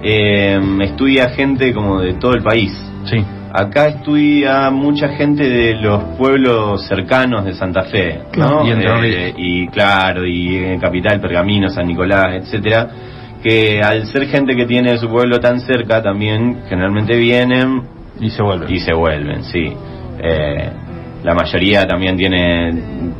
eh, 0.00 0.60
estudia 0.82 1.30
gente 1.30 1.74
como 1.74 2.00
de 2.00 2.14
todo 2.14 2.34
el 2.34 2.42
país. 2.44 2.72
Sí. 3.04 3.24
Acá 3.54 3.88
estudia 3.88 4.70
mucha 4.70 5.08
gente 5.08 5.46
de 5.46 5.74
los 5.74 6.02
pueblos 6.16 6.86
cercanos 6.88 7.44
de 7.44 7.52
Santa 7.52 7.82
Fe, 7.82 8.20
¿no? 8.36 8.66
Y 8.66 8.70
Eh, 9.04 9.34
y 9.36 9.68
claro, 9.68 10.26
y 10.26 10.56
en 10.56 10.80
Capital, 10.80 11.20
Pergamino, 11.20 11.68
San 11.68 11.86
Nicolás, 11.86 12.28
etcétera, 12.34 12.88
que 13.42 13.82
al 13.82 14.06
ser 14.06 14.26
gente 14.28 14.56
que 14.56 14.64
tiene 14.64 14.96
su 14.96 15.06
pueblo 15.06 15.38
tan 15.38 15.60
cerca 15.60 16.02
también 16.02 16.62
generalmente 16.66 17.14
vienen 17.18 17.82
Y 18.18 18.30
se 18.30 18.42
vuelve. 18.42 18.72
y 18.72 18.78
se 18.80 18.94
vuelven, 18.94 19.44
sí. 19.44 19.70
Eh, 20.18 20.70
la 21.22 21.34
mayoría 21.34 21.86
también 21.86 22.16
tiene 22.16 22.72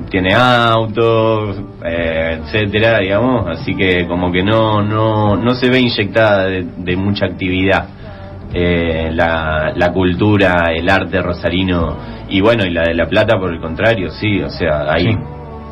tiene 0.09 0.35
autos, 0.35 1.61
eh, 1.85 2.39
etcétera, 2.41 3.01
digamos, 3.01 3.49
así 3.49 3.75
que 3.75 4.07
como 4.07 4.33
que 4.33 4.43
no 4.43 4.81
no 4.81 5.37
no 5.37 5.55
se 5.55 5.69
ve 5.69 5.79
inyectada 5.81 6.47
de, 6.47 6.65
de 6.79 6.97
mucha 6.97 7.27
actividad 7.27 7.87
eh, 8.55 9.11
la, 9.13 9.73
la 9.75 9.93
cultura, 9.93 10.67
el 10.75 10.89
arte 10.89 11.21
rosarino 11.23 11.97
y 12.29 12.41
bueno 12.41 12.65
y 12.65 12.71
la 12.71 12.83
de 12.83 12.95
la 12.95 13.07
plata 13.07 13.39
por 13.39 13.53
el 13.53 13.61
contrario, 13.61 14.11
sí, 14.11 14.41
o 14.43 14.51
sea 14.51 14.93
ahí 14.93 15.05
Sí. 15.13 15.19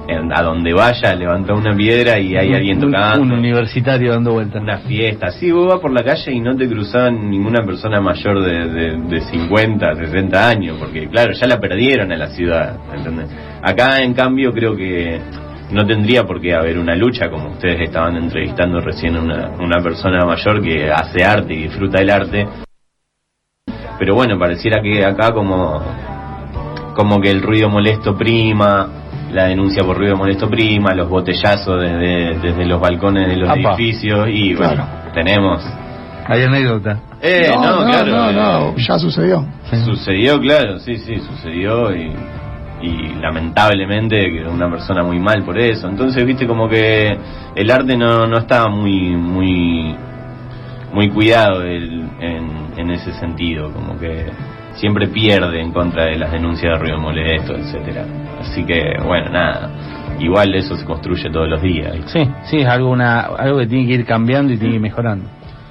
en- 0.09 0.33
a 0.33 0.43
donde 0.43 0.73
vaya 0.73 1.15
levanta 1.15 1.55
una 1.55 1.77
piedra 1.77 2.19
y 2.19 2.35
hay 2.37 2.53
alguien 2.53 2.81
tocando 2.81 3.23
Un 3.23 3.33
universitario 3.33 4.13
dando 4.13 4.33
vueltas. 4.33 4.61
una 4.61 4.79
fiesta. 4.79 5.31
Sí, 5.31 5.53
vos 5.53 5.69
vas 5.69 5.79
por 5.79 5.93
la 5.93 6.03
calle 6.03 6.33
y 6.33 6.41
no 6.41 6.57
te 6.57 6.67
cruzan 6.69 7.31
ninguna 7.31 7.65
persona 7.65 8.01
mayor 8.01 8.43
de, 8.43 8.67
de, 8.69 8.97
de 9.09 9.21
50, 9.21 9.95
60 9.95 10.49
años, 10.49 10.77
porque 10.81 11.07
claro, 11.09 11.33
ya 11.33 11.47
la 11.47 11.61
perdieron 11.61 12.11
a 12.11 12.17
la 12.17 12.29
ciudad, 12.29 12.77
¿entendés? 12.93 13.29
Acá, 13.63 14.03
en 14.03 14.15
cambio, 14.15 14.51
creo 14.53 14.75
que 14.75 15.21
no 15.71 15.87
tendría 15.87 16.25
por 16.25 16.41
qué 16.41 16.55
haber 16.55 16.77
una 16.79 16.97
lucha, 16.97 17.31
como 17.31 17.51
ustedes 17.51 17.81
estaban 17.83 18.17
entrevistando 18.17 18.81
recién 18.81 19.15
a 19.17 19.21
una, 19.23 19.51
una 19.61 19.81
persona 19.81 20.25
mayor 20.25 20.61
que 20.61 20.91
hace 20.91 21.25
arte 21.25 21.55
y 21.55 21.63
disfruta 21.65 22.01
del 22.01 22.11
arte. 22.11 22.49
Pero 24.01 24.15
bueno, 24.17 24.37
pareciera 24.39 24.83
que 24.83 25.05
acá 25.05 25.31
como, 25.33 25.81
como 26.95 27.21
que 27.21 27.31
el 27.31 27.41
ruido 27.43 27.69
molesto 27.69 28.17
prima, 28.17 28.89
la 29.33 29.45
denuncia 29.45 29.85
por 29.85 29.97
ruido 29.99 30.17
molesto 30.17 30.49
prima, 30.51 30.93
los 30.95 31.09
botellazos 31.09 31.81
desde, 31.81 32.39
desde 32.41 32.65
los 32.67 32.81
balcones 32.81 33.29
de 33.29 33.37
los 33.37 33.49
Apa. 33.49 33.75
edificios 33.77 34.27
y 34.33 34.55
bueno, 34.55 34.73
Claro. 34.75 35.13
tenemos... 35.15 35.65
Hay 36.27 36.43
anécdota. 36.45 36.99
Eh, 37.23 37.51
no, 37.55 37.85
claro. 37.85 38.07
no, 38.11 38.31
eh, 38.31 38.33
no, 38.33 38.77
ya 38.77 38.99
sucedió. 38.99 39.45
Sucedió, 39.85 40.39
claro, 40.41 40.79
sí, 40.79 40.97
sí, 40.97 41.19
sucedió 41.19 41.95
y, 41.95 42.13
y 42.83 43.15
lamentablemente 43.21 44.17
que 44.33 44.47
una 44.49 44.71
persona 44.71 45.03
muy 45.03 45.19
mal 45.19 45.43
por 45.45 45.59
eso. 45.59 45.89
Entonces, 45.89 46.25
viste, 46.25 46.47
como 46.47 46.69
que 46.69 47.19
el 47.57 47.71
arte 47.71 47.97
no, 47.97 48.27
no 48.27 48.39
estaba 48.39 48.69
muy, 48.71 49.11
muy, 49.17 49.95
muy 50.93 51.09
cuidado 51.11 51.63
el- 51.63 52.09
en, 52.21 52.60
en 52.77 52.91
ese 52.91 53.13
sentido, 53.13 53.73
como 53.73 53.99
que 53.99 54.27
siempre 54.75 55.09
pierde 55.09 55.61
en 55.61 55.73
contra 55.73 56.07
de 56.07 56.17
las 56.17 56.33
denuncias 56.33 56.73
de 56.73 56.79
ruido 56.79 56.99
molesto, 56.99 57.55
etcétera. 57.57 58.05
Así 58.41 58.65
que, 58.65 58.95
bueno, 59.05 59.31
nada. 59.31 59.71
Igual 60.19 60.55
eso 60.55 60.77
se 60.77 60.85
construye 60.85 61.31
todos 61.31 61.49
los 61.49 61.63
días. 61.63 61.97
Sí, 62.07 62.29
sí, 62.45 62.59
es 62.59 62.67
algo, 62.67 62.91
una, 62.91 63.21
algo 63.21 63.59
que 63.59 63.67
tiene 63.67 63.87
que 63.87 63.95
ir 63.95 64.05
cambiando 64.07 64.53
y 64.53 64.57
tiene 64.57 64.73
que 64.73 64.77
ir 64.77 64.83
mejorando. 64.83 65.27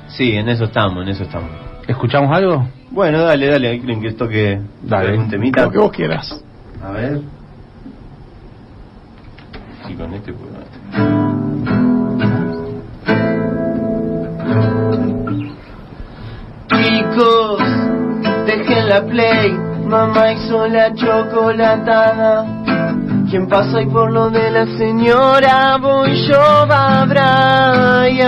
Sí, 0.07 0.31
en 0.35 0.49
eso 0.49 0.65
estamos, 0.65 1.03
en 1.03 1.09
eso 1.09 1.23
estamos. 1.23 1.49
¿Escuchamos 1.87 2.35
algo? 2.35 2.67
Bueno, 2.91 3.21
dale, 3.23 3.47
dale, 3.47 3.67
ahí 3.69 3.79
creen 3.79 4.01
que 4.01 4.07
esto 4.07 4.27
que 4.27 4.59
Dale. 4.83 5.09
algún 5.09 5.29
temita. 5.29 5.65
Lo 5.65 5.71
que 5.71 5.77
vos 5.77 5.91
quieras. 5.91 6.43
A 6.83 6.91
ver. 6.91 7.19
Sí, 9.87 9.93
con 9.93 10.13
este 10.13 10.33
puedo. 10.33 11.48
Dejen 18.45 18.87
la 18.87 19.01
play, 19.05 19.51
mamá 19.85 20.31
hizo 20.33 20.67
la 20.67 20.93
chocolatada. 20.93 22.45
¿Quién 23.29 23.47
pasa 23.47 23.79
ahí 23.79 23.85
por 23.85 24.11
lo 24.11 24.29
de 24.29 24.49
la 24.49 24.65
señora? 24.77 25.77
Voy 25.77 26.27
yo, 26.27 26.65
va 26.67 27.05
Brian. 27.05 28.19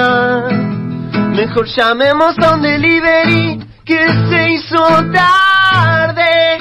Mejor 1.36 1.66
llamemos 1.68 2.38
a 2.40 2.56
un 2.56 2.62
delivery 2.62 3.66
que 3.86 4.08
se 4.30 4.52
hizo 4.52 4.86
tarde. 5.14 6.58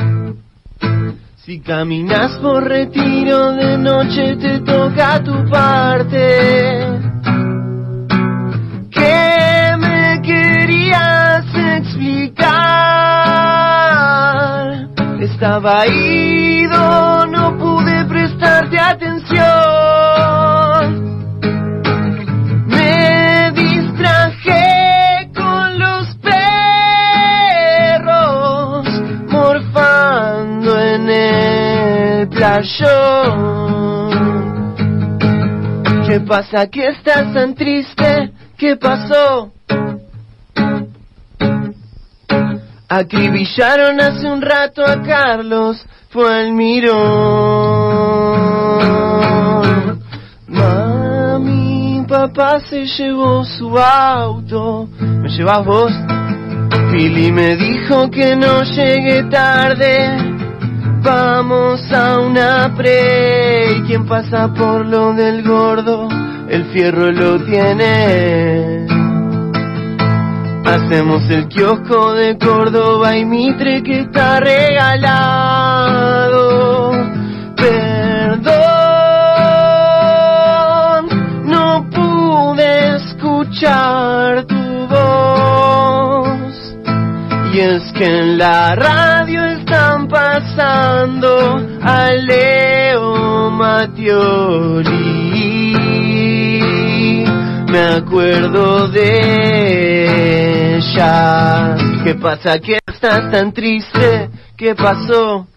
Si 1.36 1.60
caminas 1.60 2.38
por 2.38 2.62
retiro 2.64 3.52
de 3.52 3.76
noche 3.76 4.36
te 4.36 4.60
toca 4.60 5.22
tu 5.22 5.50
parte. 5.50 7.09
Estaba 15.20 15.86
ido, 15.86 17.26
no 17.26 17.56
pude 17.56 18.04
prestarte 18.04 18.78
atención. 18.78 19.40
Me 22.66 23.50
distraje 23.52 25.30
con 25.34 25.78
los 25.78 26.14
perros, 27.96 28.86
morfando 29.28 30.78
en 30.78 31.08
el 31.08 32.28
playón. 32.28 33.40
¿Qué 36.06 36.20
pasa? 36.20 36.66
¿Que 36.66 36.88
estás 36.88 37.32
tan 37.32 37.54
triste? 37.54 38.32
¿Qué 38.58 38.76
pasó? 38.76 39.52
Acribillaron 42.92 44.00
hace 44.00 44.26
un 44.26 44.42
rato 44.42 44.84
a 44.84 45.00
Carlos, 45.00 45.80
fue 46.08 46.40
al 46.40 46.52
mirón. 46.52 46.90
Mami, 50.48 52.04
papá 52.08 52.58
se 52.58 52.86
llevó 52.86 53.44
su 53.44 53.78
auto. 53.78 54.88
¿Me 54.98 55.28
llevas 55.28 55.64
vos? 55.64 55.92
Pili 56.90 57.30
me 57.30 57.54
dijo 57.54 58.10
que 58.10 58.34
no 58.34 58.64
llegue 58.64 59.22
tarde. 59.30 60.08
Vamos 61.00 61.92
a 61.92 62.18
una 62.18 62.74
pre. 62.76 63.84
¿Quién 63.86 64.04
pasa 64.04 64.52
por 64.52 64.84
lo 64.84 65.14
del 65.14 65.44
gordo? 65.44 66.08
El 66.48 66.64
fierro 66.72 67.12
lo 67.12 67.38
tiene. 67.44 68.69
Hacemos 70.70 71.28
el 71.28 71.48
kiosco 71.48 72.12
de 72.12 72.38
Córdoba 72.38 73.16
y 73.16 73.24
Mitre 73.24 73.82
que 73.82 74.02
está 74.02 74.38
regalado. 74.38 74.92
Perdón, 77.56 78.46
no 81.44 81.90
pude 81.90 82.94
escuchar 82.98 84.46
tu 84.46 84.86
voz. 84.86 86.54
Y 87.52 87.58
es 87.58 87.92
que 87.92 88.04
en 88.04 88.38
la 88.38 88.76
radio 88.76 89.44
están 89.46 90.06
pasando 90.06 91.66
a 91.82 92.12
Leo 92.12 93.50
Mattioli. 93.50 95.29
Acuerdo 97.90 98.86
de 98.88 99.16
ella. 100.76 101.76
¿Qué 102.04 102.14
pasa? 102.14 102.58
¿Que 102.60 102.78
estás 102.86 103.30
tan 103.32 103.52
triste? 103.52 104.30
¿Qué 104.56 104.76
pasó? 104.76 105.48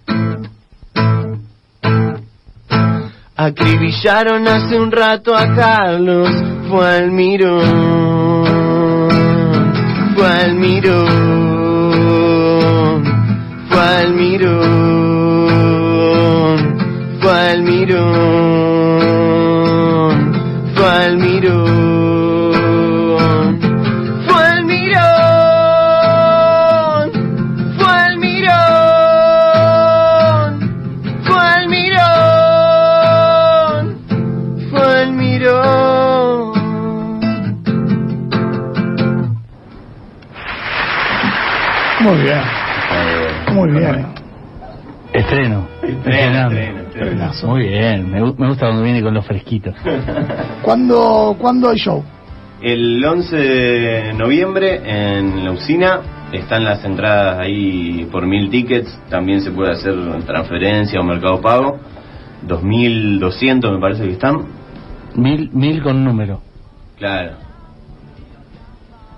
Acribillaron 3.36 4.48
hace 4.48 4.80
un 4.80 4.91
rato 4.91 5.36
a 5.36 5.54
Carlos, 5.56 6.30
fue 6.69 6.98
al 6.98 7.12
mirón, 7.12 7.63
fue 10.15 10.30
¿Cuándo, 50.61 51.35
¿Cuándo 51.39 51.69
hay 51.69 51.77
show? 51.77 52.03
El 52.61 53.03
11 53.03 53.35
de 53.35 54.13
noviembre 54.13 54.81
en 54.85 55.43
la 55.43 55.51
usina 55.51 55.99
están 56.31 56.63
las 56.63 56.83
entradas 56.85 57.39
ahí 57.39 58.07
por 58.11 58.25
mil 58.25 58.49
tickets. 58.49 58.99
También 59.09 59.41
se 59.41 59.51
puede 59.51 59.73
hacer 59.73 59.93
transferencia 60.25 60.99
o 60.99 61.03
mercado 61.03 61.41
pago. 61.41 61.77
2.200 62.47 63.71
me 63.71 63.79
parece 63.79 64.03
que 64.03 64.13
están. 64.13 64.45
Mil, 65.15 65.49
mil 65.51 65.83
con 65.83 66.03
número. 66.03 66.41
Claro. 66.97 67.33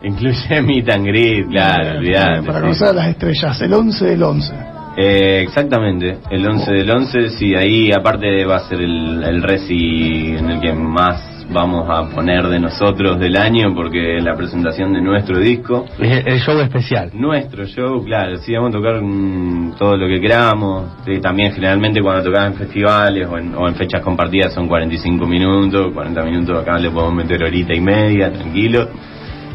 Incluye 0.02 0.62
mi 0.64 0.84
tangrit, 0.84 1.48
claro, 1.48 2.00
olvidate. 2.00 2.44
Para 2.44 2.60
sí. 2.60 2.62
conocer 2.62 2.88
a 2.88 2.94
las 2.94 3.08
estrellas, 3.10 3.62
el 3.62 3.74
11 3.74 4.06
del 4.06 4.24
11. 4.24 4.75
Eh, 4.98 5.42
exactamente, 5.42 6.20
el 6.30 6.48
11 6.48 6.72
del 6.72 6.90
11, 6.90 7.30
sí, 7.32 7.54
ahí 7.54 7.92
aparte 7.92 8.46
va 8.46 8.58
a 8.58 8.70
ser 8.70 8.82
el, 8.82 9.24
el 9.24 9.44
reci 9.44 10.36
en 10.38 10.50
el 10.52 10.62
que 10.62 10.74
más 10.74 11.36
vamos 11.50 11.88
a 11.90 12.10
poner 12.14 12.48
de 12.48 12.60
nosotros 12.60 13.20
del 13.20 13.38
año 13.38 13.74
porque 13.76 14.20
la 14.22 14.36
presentación 14.36 14.94
de 14.94 15.02
nuestro 15.02 15.40
disco. 15.40 15.86
Es 16.00 16.26
el 16.26 16.40
show 16.40 16.60
especial. 16.60 17.12
Nuestro 17.14 17.66
show, 17.66 18.04
claro, 18.04 18.38
sí, 18.38 18.54
vamos 18.54 18.74
a 18.74 18.78
tocar 18.78 19.02
mm, 19.02 19.76
todo 19.78 19.98
lo 19.98 20.08
que 20.08 20.20
queramos. 20.20 20.86
Sí, 21.06 21.20
también 21.20 21.52
generalmente 21.52 22.02
cuando 22.02 22.24
tocamos 22.24 22.54
en 22.54 22.56
festivales 22.56 23.28
o 23.28 23.38
en, 23.38 23.56
o 23.56 23.68
en 23.68 23.76
fechas 23.76 24.02
compartidas 24.02 24.54
son 24.54 24.68
45 24.68 25.26
minutos, 25.26 25.94
40 25.94 26.24
minutos, 26.24 26.62
acá 26.62 26.78
le 26.78 26.90
podemos 26.90 27.16
meter 27.16 27.44
horita 27.44 27.74
y 27.74 27.82
media, 27.82 28.32
tranquilo. 28.32 28.90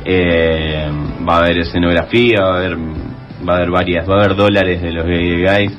Eh, 0.04 0.88
va 1.28 1.34
a 1.34 1.38
haber 1.40 1.58
escenografía, 1.58 2.40
va 2.42 2.54
a 2.54 2.58
haber, 2.58 2.76
va 3.48 3.54
a 3.54 3.56
haber 3.56 3.70
varias, 3.70 4.08
va 4.08 4.14
a 4.14 4.24
haber 4.24 4.36
dólares 4.36 4.80
de 4.82 4.92
los 4.92 5.04
gay 5.06 5.36
gay 5.36 5.42
guys. 5.66 5.78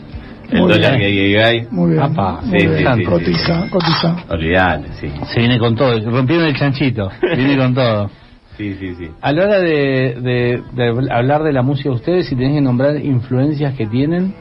El 0.51 0.59
Muy 0.61 0.73
dólar 0.73 0.97
bien. 0.97 1.01
gay 1.01 1.15
gay 1.33 1.59
guy. 1.61 1.67
Muy 1.71 1.91
bien. 1.91 2.03
Apa, 2.03 2.41
muy 2.41 2.59
sí, 2.59 2.67
bien. 2.67 2.77
sí, 2.79 2.83
sí, 2.85 2.99
sí, 2.99 3.03
cotiza, 3.05 3.67
cotiza. 3.69 4.15
Olvidate, 4.29 4.87
sí. 4.99 5.11
Se 5.33 5.39
viene 5.39 5.57
con 5.59 5.75
todo. 5.75 5.97
Rompieron 6.09 6.45
el 6.47 6.55
chanchito. 6.55 7.09
Viene 7.21 7.57
con 7.57 7.73
todo. 7.73 8.09
Sí, 8.57 8.75
sí, 8.79 8.93
sí. 8.95 9.07
A 9.21 9.31
la 9.31 9.43
hora 9.43 9.59
de, 9.59 10.17
de- 10.21 10.61
de 10.73 11.11
hablar 11.11 11.41
de 11.43 11.53
la 11.53 11.61
música 11.61 11.89
de 11.89 11.95
ustedes, 11.95 12.27
si 12.27 12.35
tenés 12.35 12.53
que 12.55 12.61
nombrar 12.61 12.97
influencias 12.97 13.73
que 13.75 13.87
tienen, 13.87 14.33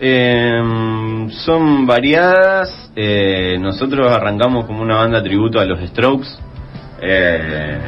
Eh, 0.00 0.60
son 1.44 1.86
variadas. 1.86 2.90
Eh, 2.96 3.56
nosotros 3.60 4.10
arrancamos 4.10 4.64
como 4.66 4.82
una 4.82 4.96
banda 4.96 5.22
tributo 5.22 5.60
a 5.60 5.64
los 5.64 5.78
Strokes. 5.90 6.28
Eh, 7.00 7.78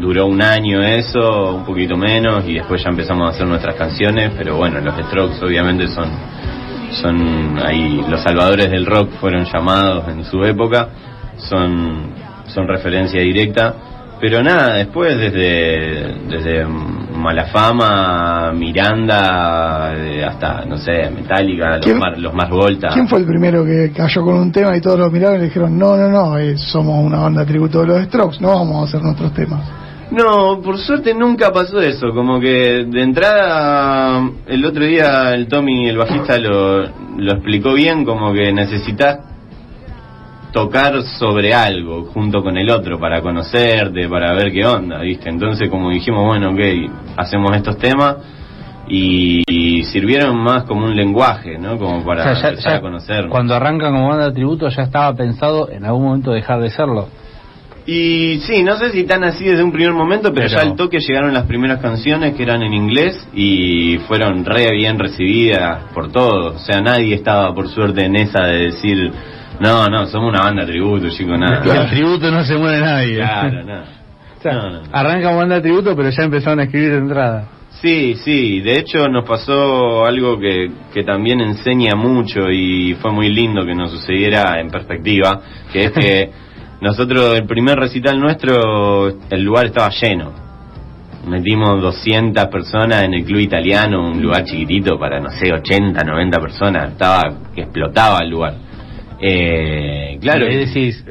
duró 0.00 0.26
un 0.26 0.42
año 0.42 0.82
eso, 0.82 1.54
un 1.54 1.64
poquito 1.64 1.96
menos, 1.96 2.44
y 2.46 2.54
después 2.54 2.82
ya 2.82 2.90
empezamos 2.90 3.28
a 3.28 3.30
hacer 3.30 3.46
nuestras 3.46 3.74
canciones. 3.76 4.32
Pero 4.36 4.56
bueno, 4.56 4.80
los 4.80 4.94
Strokes 5.06 5.44
obviamente 5.44 5.88
son, 5.88 6.08
son 6.92 7.58
ahí 7.64 8.04
los 8.08 8.20
salvadores 8.22 8.70
del 8.70 8.86
rock, 8.86 9.10
fueron 9.20 9.44
llamados 9.44 10.08
en 10.08 10.24
su 10.24 10.42
época. 10.44 10.88
Son, 11.36 12.12
son 12.46 12.68
referencia 12.68 13.20
directa. 13.20 13.74
Pero 14.20 14.40
nada, 14.40 14.74
después 14.74 15.18
desde, 15.18 16.14
desde 16.28 16.64
Malafama, 16.64 18.52
Miranda, 18.52 19.92
eh, 19.96 20.24
hasta, 20.24 20.64
no 20.64 20.76
sé, 20.76 21.10
Metallica, 21.10 21.76
los, 21.78 21.84
¿Quién- 21.86 21.98
Mar, 21.98 22.16
los 22.18 22.32
Mars 22.32 22.50
Volta. 22.50 22.88
¿Quién 22.92 23.08
fue 23.08 23.18
el 23.18 23.26
primero 23.26 23.64
que 23.64 23.90
cayó 23.92 24.22
con 24.22 24.34
un 24.36 24.52
tema 24.52 24.76
y 24.76 24.80
todos 24.80 25.00
lo 25.00 25.10
miraron 25.10 25.36
y 25.36 25.38
le 25.40 25.44
dijeron, 25.46 25.76
no, 25.76 25.96
no, 25.96 26.08
no, 26.08 26.38
eh, 26.38 26.56
somos 26.56 27.04
una 27.04 27.18
banda 27.18 27.44
tributo 27.44 27.80
de 27.80 27.86
los 27.88 28.04
Strokes, 28.04 28.36
no 28.40 28.48
vamos 28.54 28.82
a 28.82 28.88
hacer 28.88 29.02
nuestros 29.02 29.32
temas? 29.34 29.60
No, 30.12 30.60
por 30.62 30.78
suerte 30.78 31.14
nunca 31.14 31.50
pasó 31.52 31.80
eso. 31.80 32.12
Como 32.12 32.38
que 32.38 32.84
de 32.86 33.02
entrada, 33.02 34.30
el 34.46 34.64
otro 34.64 34.84
día 34.84 35.34
el 35.34 35.48
Tommy, 35.48 35.88
el 35.88 35.96
bajista, 35.96 36.38
lo, 36.38 36.82
lo 37.16 37.32
explicó 37.32 37.72
bien, 37.74 38.04
como 38.04 38.32
que 38.32 38.52
necesitas 38.52 39.20
tocar 40.52 41.02
sobre 41.18 41.54
algo 41.54 42.04
junto 42.12 42.42
con 42.42 42.58
el 42.58 42.68
otro 42.70 42.98
para 42.98 43.22
conocerte, 43.22 44.06
para 44.08 44.34
ver 44.34 44.52
qué 44.52 44.66
onda, 44.66 44.98
¿viste? 45.00 45.30
Entonces, 45.30 45.70
como 45.70 45.88
dijimos, 45.90 46.26
bueno, 46.26 46.50
ok, 46.50 46.60
hacemos 47.16 47.56
estos 47.56 47.78
temas 47.78 48.16
y, 48.86 49.42
y 49.48 49.82
sirvieron 49.84 50.36
más 50.36 50.64
como 50.64 50.84
un 50.84 50.94
lenguaje, 50.94 51.56
¿no? 51.58 51.78
Como 51.78 52.04
para 52.04 52.20
O 52.20 52.24
sea, 52.34 52.42
ya- 52.42 52.48
empezar 52.50 52.72
ya 52.72 52.78
a 52.78 52.80
conocernos. 52.82 53.30
Cuando 53.30 53.54
arrancan 53.54 53.92
como 53.94 54.08
banda 54.10 54.26
de 54.26 54.32
tributo 54.34 54.68
ya 54.68 54.82
estaba 54.82 55.14
pensado 55.14 55.70
en 55.70 55.86
algún 55.86 56.04
momento 56.04 56.32
dejar 56.32 56.60
de 56.60 56.68
serlo. 56.68 57.08
Y 57.86 58.38
sí, 58.46 58.62
no 58.62 58.76
sé 58.76 58.90
si 58.90 59.04
tan 59.04 59.24
así 59.24 59.44
desde 59.44 59.62
un 59.62 59.72
primer 59.72 59.92
momento, 59.92 60.32
pero, 60.32 60.46
Pero- 60.48 60.62
ya 60.62 60.70
al 60.70 60.76
toque 60.76 60.98
llegaron 61.00 61.34
las 61.34 61.46
primeras 61.46 61.80
canciones 61.80 62.34
que 62.34 62.42
eran 62.44 62.62
en 62.62 62.72
inglés 62.72 63.26
y 63.34 63.98
fueron 64.06 64.44
re 64.44 64.70
bien 64.72 64.98
recibidas 64.98 65.84
por 65.92 66.12
todos. 66.12 66.56
O 66.56 66.58
sea, 66.64 66.80
nadie 66.80 67.14
estaba 67.14 67.52
por 67.54 67.68
suerte 67.68 68.04
en 68.04 68.14
esa 68.16 68.44
de 68.46 68.66
decir, 68.66 69.10
no, 69.58 69.86
no, 69.88 70.06
somos 70.06 70.30
una 70.32 70.42
banda 70.44 70.64
tributo, 70.64 71.08
chico, 71.10 71.36
nada. 71.36 71.62
El 71.84 71.90
tributo 71.90 72.30
no 72.30 72.44
se 72.44 72.56
muere 72.56 72.80
nadie. 72.80 73.16
Claro, 73.16 73.64
nada. 73.64 73.84
O 74.38 74.42
sea, 74.42 74.54
No, 74.54 74.70
no, 74.70 74.82
no. 74.82 74.88
Arranca 74.90 75.28
como 75.28 75.38
banda 75.38 75.62
tributo, 75.62 75.94
pero 75.94 76.10
ya 76.10 76.24
empezaron 76.24 76.58
a 76.58 76.64
escribir 76.64 76.90
de 76.90 76.98
entrada. 76.98 77.48
Sí, 77.80 78.14
sí, 78.16 78.60
de 78.60 78.78
hecho 78.78 79.08
nos 79.08 79.24
pasó 79.24 80.04
algo 80.04 80.36
que, 80.38 80.68
que 80.92 81.04
también 81.04 81.40
enseña 81.40 81.94
mucho 81.94 82.50
y 82.50 82.94
fue 83.00 83.12
muy 83.12 83.28
lindo 83.28 83.64
que 83.64 83.74
nos 83.74 83.90
sucediera 83.92 84.60
en 84.60 84.68
perspectiva, 84.68 85.40
que 85.72 85.84
es 85.84 85.92
que 85.92 86.30
nosotros, 86.82 87.38
el 87.38 87.46
primer 87.46 87.78
recital 87.78 88.18
nuestro, 88.18 89.08
el 89.30 89.42
lugar 89.42 89.66
estaba 89.66 89.88
lleno. 89.90 90.32
Metimos 91.28 91.80
200 91.80 92.46
personas 92.46 93.04
en 93.04 93.14
el 93.14 93.24
club 93.24 93.38
italiano, 93.38 94.08
un 94.08 94.20
lugar 94.20 94.44
chiquitito 94.44 94.98
para, 94.98 95.20
no 95.20 95.30
sé, 95.30 95.52
80, 95.52 96.02
90 96.02 96.40
personas, 96.40 96.90
estaba 96.90 97.22
que 97.54 97.62
explotaba 97.62 98.18
el 98.24 98.30
lugar. 98.30 98.54
Eh, 99.20 100.18
claro, 100.20 100.50
Y 100.50 100.56
decís, 100.56 101.04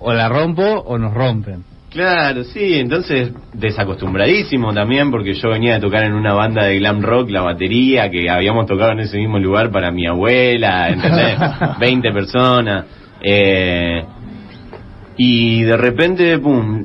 o 0.00 0.12
la 0.12 0.28
rompo 0.28 0.62
o 0.62 0.96
nos 0.96 1.12
rompen. 1.12 1.64
Claro, 1.90 2.44
sí, 2.44 2.74
entonces 2.78 3.32
desacostumbradísimo 3.52 4.72
también 4.72 5.10
porque 5.10 5.34
yo 5.34 5.48
venía 5.50 5.74
de 5.74 5.80
tocar 5.80 6.04
en 6.04 6.12
una 6.12 6.34
banda 6.34 6.64
de 6.64 6.78
glam 6.78 7.02
rock 7.02 7.30
la 7.30 7.40
batería 7.40 8.10
que 8.10 8.30
habíamos 8.30 8.66
tocado 8.66 8.92
en 8.92 9.00
ese 9.00 9.16
mismo 9.16 9.38
lugar 9.40 9.70
para 9.72 9.90
mi 9.90 10.06
abuela, 10.06 10.88
¿entendés? 10.90 11.36
20 11.80 12.12
personas. 12.12 12.84
eh, 13.20 14.04
y 15.16 15.62
de 15.62 15.76
repente, 15.76 16.38
pum, 16.38 16.84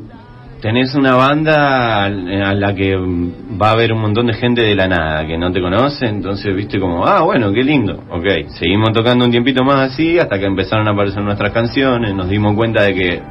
tenés 0.62 0.94
una 0.96 1.16
banda 1.16 2.06
a 2.06 2.10
la 2.10 2.76
que 2.76 2.96
va 2.96 3.70
a 3.70 3.72
haber 3.72 3.92
un 3.94 4.02
montón 4.02 4.28
de 4.28 4.34
gente 4.34 4.62
de 4.62 4.76
la 4.76 4.88
nada 4.88 5.26
que 5.26 5.38
no 5.38 5.52
te 5.52 5.60
conoce, 5.60 6.06
entonces 6.08 6.56
viste 6.56 6.80
como, 6.80 7.06
ah, 7.06 7.22
bueno, 7.22 7.52
qué 7.52 7.64
lindo, 7.64 8.04
ok, 8.10 8.48
seguimos 8.60 8.92
tocando 8.94 9.26
un 9.26 9.32
tiempito 9.32 9.64
más 9.64 9.92
así 9.92 10.20
hasta 10.20 10.40
que 10.40 10.46
empezaron 10.46 10.88
a 10.88 10.92
aparecer 10.92 11.24
nuestras 11.24 11.52
canciones, 11.52 12.14
nos 12.14 12.30
dimos 12.30 12.56
cuenta 12.56 12.84
de 12.84 12.94
que 12.94 13.22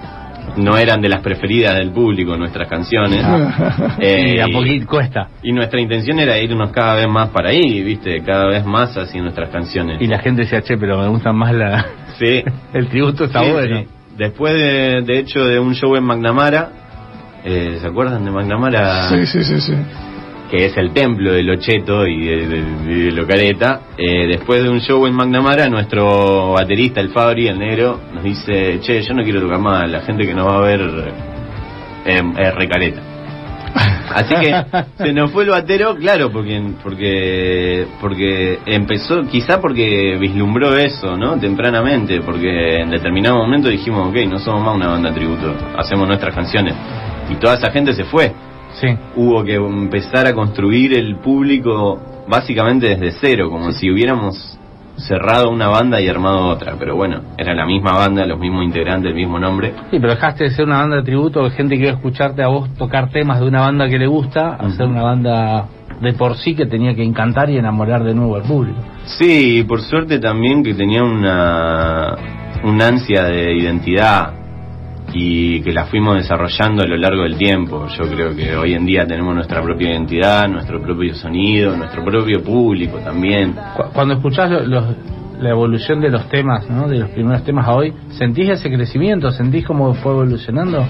no 0.57 0.77
eran 0.77 1.01
de 1.01 1.09
las 1.09 1.21
preferidas 1.21 1.77
del 1.77 1.91
público 1.93 2.37
nuestras 2.37 2.69
canciones. 2.69 3.25
Eh, 4.01 4.37
y 4.37 4.41
a 4.41 4.47
poquito 4.47 4.87
cuesta. 4.87 5.29
y 5.43 5.53
nuestra 5.53 5.79
intención 5.81 6.19
era 6.21 6.39
irnos 6.39 6.71
cada 6.71 6.95
vez 6.95 7.09
más 7.09 7.29
para 7.29 7.51
ahí, 7.51 7.83
viste, 7.83 8.23
cada 8.23 8.47
vez 8.47 8.65
más 8.65 8.97
hacia 8.97 9.21
nuestras 9.21 9.51
canciones. 9.51 10.01
Y 10.01 10.07
la 10.07 10.19
gente 10.21 10.43
decía, 10.43 10.63
che, 10.63 10.79
pero 10.79 10.99
me 10.99 11.09
gusta 11.09 11.33
más 11.33 11.53
la... 11.53 11.85
Sí. 12.19 12.43
El 12.73 12.89
tributo 12.89 13.25
está 13.25 13.45
Sí, 13.45 13.51
bueno. 13.51 13.81
sí. 13.81 13.87
Después 14.21 14.53
de, 14.53 15.01
de 15.01 15.19
hecho 15.19 15.47
de 15.47 15.59
un 15.59 15.75
show 15.75 15.97
en 15.97 16.05
McNamara, 16.05 16.73
eh, 17.43 17.79
¿se 17.81 17.87
acuerdan 17.87 18.23
de 18.23 18.31
McNamara? 18.31 19.09
Sí, 19.09 19.25
sí, 19.25 19.43
sí, 19.43 19.59
sí. 19.63 19.73
Que 20.51 20.67
es 20.67 20.77
el 20.77 20.93
templo 20.93 21.33
de 21.33 21.43
Locheto 21.43 22.07
y 22.07 22.27
de, 22.27 22.47
de, 22.47 22.63
de 22.63 23.13
Locareta. 23.13 23.81
Eh, 23.97 24.27
después 24.27 24.63
de 24.63 24.69
un 24.69 24.81
show 24.81 25.07
en 25.07 25.15
McNamara, 25.15 25.71
nuestro 25.71 26.53
baterista, 26.53 27.01
el 27.01 27.09
Fabri, 27.09 27.49
el 27.49 27.59
negro, 27.59 27.99
nos 28.13 28.23
dice, 28.23 28.79
che, 28.83 29.01
yo 29.01 29.15
no 29.15 29.23
quiero 29.23 29.41
tocar 29.41 29.59
más, 29.59 29.91
la 29.91 30.03
gente 30.03 30.27
que 30.27 30.35
nos 30.35 30.49
va 30.49 30.59
a 30.59 30.67
ver 30.67 30.83
eh, 32.05 32.23
es 32.41 32.55
Recareta. 32.57 33.10
Así 33.75 34.35
que 34.35 34.65
se 34.99 35.13
nos 35.13 35.31
fue 35.31 35.45
el 35.45 35.51
batero, 35.51 35.95
claro, 35.97 36.31
porque 36.33 36.61
porque 36.83 37.87
porque 38.01 38.59
empezó, 38.67 39.23
quizá 39.23 39.61
porque 39.61 40.17
vislumbró 40.19 40.77
eso, 40.77 41.17
¿no? 41.17 41.39
Tempranamente, 41.39 42.21
porque 42.21 42.81
en 42.81 42.91
determinado 42.91 43.37
momento 43.37 43.69
dijimos, 43.69 44.09
ok, 44.09 44.17
no 44.29 44.39
somos 44.39 44.65
más 44.65 44.75
una 44.75 44.89
banda 44.89 45.13
tributo, 45.13 45.55
hacemos 45.77 46.09
nuestras 46.09 46.35
canciones. 46.35 46.75
Y 47.31 47.37
toda 47.37 47.55
esa 47.55 47.71
gente 47.71 47.95
se 47.95 48.05
fue. 48.05 48.33
Sí. 48.73 48.89
Hubo 49.17 49.45
que 49.45 49.55
empezar 49.55 50.27
a 50.27 50.35
construir 50.35 50.97
el 50.97 51.17
público 51.17 52.01
básicamente 52.29 52.97
desde 52.97 53.13
cero, 53.21 53.51
como 53.51 53.73
si 53.73 53.91
hubiéramos 53.91 54.60
cerrado 55.01 55.51
una 55.51 55.69
banda 55.69 56.01
y 56.01 56.09
armado 56.09 56.49
otra. 56.49 56.77
Pero 56.79 56.97
bueno, 56.97 57.21
era 57.37 57.55
la 57.55 57.67
misma 57.67 57.93
banda, 57.93 58.27
los 58.27 58.39
mismos 58.39 58.65
integrantes, 58.65 59.11
el 59.11 59.17
mismo 59.17 59.39
nombre. 59.39 59.73
Sí, 59.91 59.99
pero 59.99 60.11
dejaste 60.11 60.45
de 60.45 60.51
ser 60.51 60.67
una 60.67 60.79
banda 60.79 60.97
de 60.97 61.03
tributo, 61.03 61.45
de 61.45 61.51
gente 61.51 61.77
que 61.77 61.83
iba 61.83 61.93
a 61.93 61.97
escucharte 61.97 62.43
a 62.43 62.49
vos 62.49 62.73
tocar 62.75 63.11
temas 63.11 63.41
de 63.41 63.47
una 63.47 63.61
banda 63.61 63.89
que 63.89 63.99
le 63.99 64.07
gusta, 64.07 64.55
a 64.55 64.71
ser 64.71 64.87
una 64.87 65.03
banda 65.03 65.69
de 66.01 66.13
por 66.15 66.37
sí 66.37 66.55
que 66.55 66.67
tenía 66.67 66.95
que 66.95 67.05
encantar 67.05 67.51
y 67.51 67.59
enamorar 67.59 68.05
de 68.05 68.15
nuevo 68.15 68.37
al 68.37 68.43
público. 68.43 68.79
Sí, 69.19 69.59
y 69.59 69.65
por 69.65 69.83
suerte 69.83 70.19
también 70.19 70.63
que 70.63 70.75
tenía 70.75 71.03
una, 71.03 72.17
una 72.65 72.89
ansia 72.89 73.25
de 73.25 73.55
identidad 73.55 74.40
y 75.13 75.61
que 75.63 75.73
la 75.73 75.87
fuimos 75.87 76.17
desarrollando 76.17 76.83
a 76.83 76.87
lo 76.87 76.97
largo 76.97 77.23
del 77.23 77.37
tiempo. 77.37 77.87
Yo 77.89 78.05
creo 78.11 78.35
que 78.35 78.55
hoy 78.57 78.75
en 78.75 78.85
día 78.87 79.07
tenemos 79.07 79.35
nuestra 79.35 79.63
propia 79.63 79.91
identidad, 79.91 80.49
nuestro 80.49 80.81
propio 80.81 81.15
sonido, 81.15 81.77
nuestro 81.77 82.05
propio 82.05 82.43
público 82.43 82.99
también. 82.99 83.53
Cu- 83.77 83.91
Cuando 83.93 84.15
escuchás 84.15 84.51
lo- 84.51 84.67
los- 84.67 84.87
la 85.41 85.51
evolución 85.51 86.01
de 86.01 86.11
los 86.11 86.29
temas, 86.29 86.69
¿no? 86.69 86.87
de 86.87 86.99
los 86.99 87.09
primeros 87.11 87.43
temas 87.45 87.67
a 87.67 87.73
hoy, 87.75 87.95
¿sentís 88.11 88.51
ese 88.51 88.69
crecimiento? 88.71 89.31
¿Sentís 89.31 89.65
cómo 89.65 89.95
fue 89.95 90.13
evolucionando? 90.13 90.85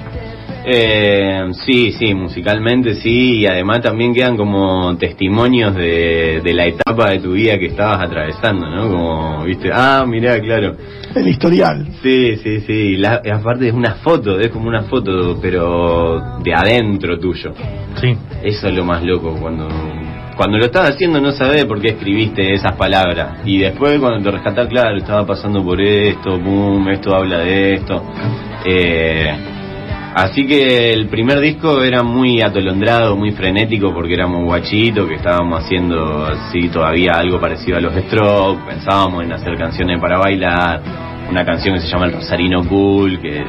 Eh, 0.64 1.50
sí, 1.64 1.92
sí, 1.92 2.14
musicalmente 2.14 2.94
sí, 2.94 3.38
y 3.38 3.46
además 3.46 3.80
también 3.80 4.14
quedan 4.14 4.36
como 4.36 4.96
testimonios 4.98 5.74
de, 5.74 6.40
de 6.44 6.54
la 6.54 6.66
etapa 6.66 7.10
de 7.10 7.20
tu 7.20 7.32
vida 7.32 7.58
que 7.58 7.66
estabas 7.66 8.00
atravesando, 8.06 8.68
¿no? 8.68 8.90
Como, 8.90 9.44
viste, 9.44 9.70
ah, 9.72 10.04
mirá, 10.06 10.38
claro. 10.40 10.76
El 11.14 11.28
historial. 11.28 11.88
Sí, 12.02 12.36
sí, 12.36 12.60
sí, 12.60 12.96
la, 12.96 13.22
aparte 13.32 13.68
es 13.68 13.74
una 13.74 13.94
foto, 13.96 14.38
es 14.38 14.48
como 14.48 14.68
una 14.68 14.82
foto, 14.82 15.38
pero 15.40 16.38
de 16.42 16.54
adentro 16.54 17.18
tuyo. 17.18 17.52
Sí. 18.00 18.16
Eso 18.42 18.68
es 18.68 18.74
lo 18.74 18.84
más 18.84 19.02
loco, 19.02 19.36
cuando 19.40 19.68
cuando 20.36 20.56
lo 20.56 20.64
estás 20.64 20.88
haciendo 20.88 21.20
no 21.20 21.32
sabes 21.32 21.66
por 21.66 21.82
qué 21.82 21.88
escribiste 21.88 22.54
esas 22.54 22.74
palabras. 22.74 23.40
Y 23.44 23.58
después 23.58 23.98
cuando 23.98 24.22
te 24.22 24.30
rescatás, 24.30 24.68
claro, 24.68 24.96
estaba 24.96 25.26
pasando 25.26 25.62
por 25.62 25.78
esto, 25.82 26.38
boom, 26.38 26.88
esto 26.88 27.14
habla 27.14 27.40
de 27.40 27.74
esto. 27.74 28.02
Eh, 28.64 29.59
así 30.14 30.46
que 30.46 30.92
el 30.92 31.08
primer 31.08 31.40
disco 31.40 31.82
era 31.82 32.02
muy 32.02 32.40
atolondrado, 32.40 33.16
muy 33.16 33.32
frenético, 33.32 33.92
porque 33.92 34.14
éramos 34.14 34.44
guachitos, 34.44 35.08
que 35.08 35.14
estábamos 35.14 35.64
haciendo 35.64 36.24
así 36.24 36.68
todavía 36.68 37.12
algo 37.12 37.40
parecido 37.40 37.78
a 37.78 37.80
los 37.80 37.94
Strokes, 37.94 38.62
pensábamos 38.66 39.24
en 39.24 39.32
hacer 39.32 39.56
canciones 39.56 40.00
para 40.00 40.18
bailar, 40.18 40.82
una 41.30 41.44
canción 41.44 41.76
que 41.76 41.80
se 41.82 41.88
llama 41.88 42.06
El 42.06 42.12
Rosarino 42.12 42.66
Cool, 42.66 43.20
que 43.20 43.44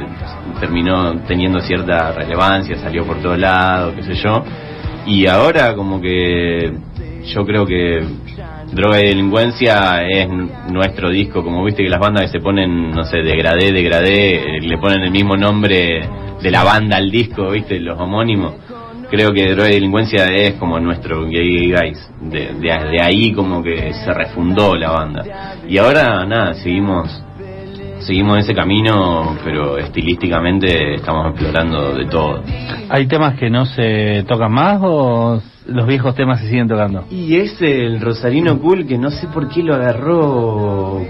terminó 0.59 1.19
teniendo 1.27 1.59
cierta 1.61 2.11
relevancia, 2.11 2.77
salió 2.77 3.05
por 3.05 3.21
todos 3.21 3.39
lados, 3.39 3.95
qué 3.95 4.03
sé 4.03 4.13
yo. 4.13 4.43
Y 5.07 5.25
ahora 5.25 5.75
como 5.75 5.99
que 5.99 6.71
yo 7.25 7.45
creo 7.45 7.65
que 7.65 8.03
Droga 8.71 9.01
y 9.01 9.07
Delincuencia 9.07 10.01
es 10.07 10.29
nuestro 10.71 11.09
disco, 11.09 11.43
como 11.43 11.63
viste 11.63 11.83
que 11.83 11.89
las 11.89 11.99
bandas 11.99 12.23
que 12.23 12.39
se 12.39 12.39
ponen, 12.39 12.91
no 12.91 13.03
sé, 13.03 13.17
degradé, 13.17 13.71
degradé, 13.71 14.57
eh, 14.57 14.61
le 14.61 14.77
ponen 14.77 15.01
el 15.01 15.11
mismo 15.11 15.35
nombre 15.35 16.07
de 16.41 16.51
la 16.51 16.63
banda 16.63 16.97
al 16.97 17.11
disco, 17.11 17.51
viste, 17.51 17.79
los 17.79 17.99
homónimos. 17.99 18.53
Creo 19.09 19.33
que 19.33 19.51
Droga 19.51 19.69
y 19.69 19.73
Delincuencia 19.73 20.25
es 20.27 20.53
como 20.53 20.79
nuestro 20.79 21.25
Gay 21.25 21.71
Guys. 21.71 22.09
De, 22.21 22.53
de, 22.53 22.89
de 22.91 23.01
ahí 23.01 23.33
como 23.33 23.61
que 23.61 23.93
se 23.93 24.13
refundó 24.13 24.75
la 24.75 24.91
banda. 24.91 25.57
Y 25.67 25.77
ahora, 25.77 26.25
nada, 26.25 26.53
seguimos 26.53 27.21
seguimos 28.01 28.39
ese 28.39 28.53
camino, 28.53 29.37
pero 29.43 29.77
estilísticamente 29.77 30.95
estamos 30.95 31.31
explorando 31.31 31.93
de 31.93 32.05
todo. 32.05 32.41
¿Hay 32.89 33.07
temas 33.07 33.37
que 33.37 33.49
no 33.49 33.65
se 33.65 34.23
tocan 34.27 34.51
más 34.51 34.79
o 34.81 35.41
los 35.71 35.87
viejos 35.87 36.15
temas 36.15 36.39
se 36.41 36.47
siguen 36.47 36.67
tocando? 36.67 37.05
Y 37.09 37.35
es 37.37 37.61
el 37.61 37.99
Rosarino 37.99 38.59
Cool 38.59 38.85
que 38.85 38.97
no 38.97 39.11
sé 39.11 39.27
por 39.27 39.49
qué 39.49 39.63
lo 39.63 39.75
agarró 39.75 41.01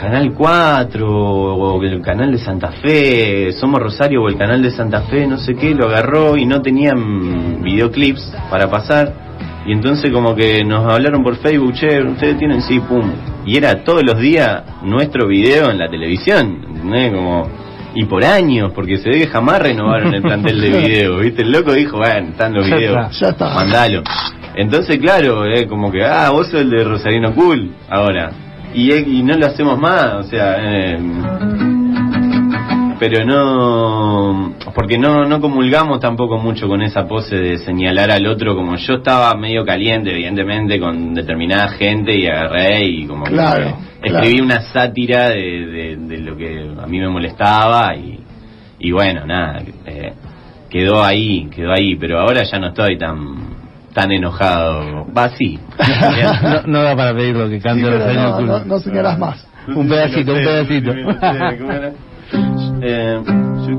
Canal 0.00 0.32
4 0.32 1.06
o 1.06 1.82
el 1.82 2.00
canal 2.00 2.32
de 2.32 2.38
Santa 2.38 2.72
Fe, 2.72 3.52
Somos 3.52 3.82
Rosario 3.82 4.22
o 4.22 4.28
el 4.28 4.36
canal 4.38 4.62
de 4.62 4.70
Santa 4.70 5.02
Fe, 5.02 5.26
no 5.26 5.36
sé 5.36 5.54
qué, 5.54 5.74
lo 5.74 5.88
agarró 5.88 6.38
y 6.38 6.46
no 6.46 6.62
tenían 6.62 7.62
videoclips 7.62 8.34
para 8.50 8.70
pasar. 8.70 9.12
Y 9.66 9.72
entonces 9.72 10.10
como 10.10 10.34
que 10.34 10.64
nos 10.64 10.90
hablaron 10.90 11.22
por 11.22 11.36
Facebook, 11.36 11.74
che, 11.74 12.02
ustedes 12.02 12.38
tienen, 12.38 12.62
sí, 12.62 12.80
pum. 12.80 13.12
Y 13.44 13.58
era 13.58 13.84
todos 13.84 14.02
los 14.02 14.18
días 14.18 14.62
nuestro 14.82 15.28
video 15.28 15.70
en 15.70 15.78
la 15.78 15.88
televisión, 15.88 16.64
¿entendés? 16.66 17.12
Como, 17.12 17.46
y 17.94 18.04
por 18.04 18.24
años, 18.24 18.72
porque 18.74 18.98
se 18.98 19.08
ve 19.08 19.18
que 19.20 19.26
jamás 19.26 19.60
renovaron 19.60 20.14
el 20.14 20.22
plantel 20.22 20.60
de 20.60 20.70
video, 20.80 21.18
¿viste? 21.18 21.42
El 21.42 21.52
loco 21.52 21.72
dijo, 21.72 21.98
bueno, 21.98 22.28
están 22.30 22.54
los 22.54 22.66
videos, 22.66 23.18
ya 23.18 23.28
está. 23.28 23.54
mandalo. 23.54 24.02
Entonces, 24.54 24.98
claro, 24.98 25.44
es 25.46 25.66
como 25.66 25.90
que, 25.90 26.04
ah, 26.04 26.30
vos 26.30 26.48
sos 26.48 26.60
el 26.60 26.70
de 26.70 26.84
Rosarino 26.84 27.34
Cool, 27.34 27.70
ahora. 27.88 28.30
Y, 28.74 28.92
y 28.92 29.22
no 29.22 29.36
lo 29.36 29.46
hacemos 29.46 29.78
más, 29.78 30.14
o 30.14 30.22
sea, 30.24 30.56
eh, 30.60 30.98
pero 33.00 33.24
no 33.24 34.54
porque 34.74 34.98
no 34.98 35.24
no 35.24 35.40
comulgamos 35.40 36.00
tampoco 36.00 36.38
mucho 36.38 36.68
con 36.68 36.82
esa 36.82 37.08
pose 37.08 37.34
de 37.36 37.58
señalar 37.58 38.10
al 38.10 38.26
otro 38.26 38.54
como 38.54 38.76
yo 38.76 38.96
estaba 38.96 39.34
medio 39.34 39.64
caliente 39.64 40.10
evidentemente 40.10 40.78
con 40.78 41.14
determinada 41.14 41.68
gente 41.70 42.14
y 42.14 42.26
agarré 42.26 42.84
y 42.84 43.06
como 43.06 43.24
que 43.24 43.32
Claro, 43.32 43.78
escribí 44.02 44.38
claro. 44.38 44.44
una 44.44 44.60
sátira 44.62 45.28
de, 45.30 45.36
de, 45.66 45.96
de 45.96 46.18
lo 46.18 46.36
que 46.36 46.70
a 46.82 46.86
mí 46.86 46.98
me 46.98 47.08
molestaba 47.08 47.94
y, 47.94 48.20
y 48.78 48.92
bueno 48.92 49.26
nada 49.26 49.62
eh, 49.86 50.12
quedó 50.70 51.02
ahí 51.04 51.48
quedó 51.54 51.72
ahí 51.72 51.96
pero 51.96 52.20
ahora 52.20 52.42
ya 52.44 52.58
no 52.58 52.68
estoy 52.68 52.96
tan 52.96 53.18
tan 53.92 54.10
enojado 54.12 55.06
va 55.16 55.28
sí 55.30 55.58
no, 56.42 56.62
no 56.66 56.82
da 56.82 56.96
para 56.96 57.14
pedir 57.14 57.36
lo 57.36 57.48
que 57.48 57.56
Sí, 57.56 57.62
cante 57.62 57.90
Rosario 57.90 58.22
no, 58.22 58.36
Cool. 58.36 58.46
no, 58.46 58.64
no 58.64 58.78
señalás 58.78 59.18
más. 59.18 59.46
Un 59.68 59.88
pedacito, 59.88 60.32
un 60.32 60.38
pedacito. 60.38 60.92
Eh, 62.82 63.20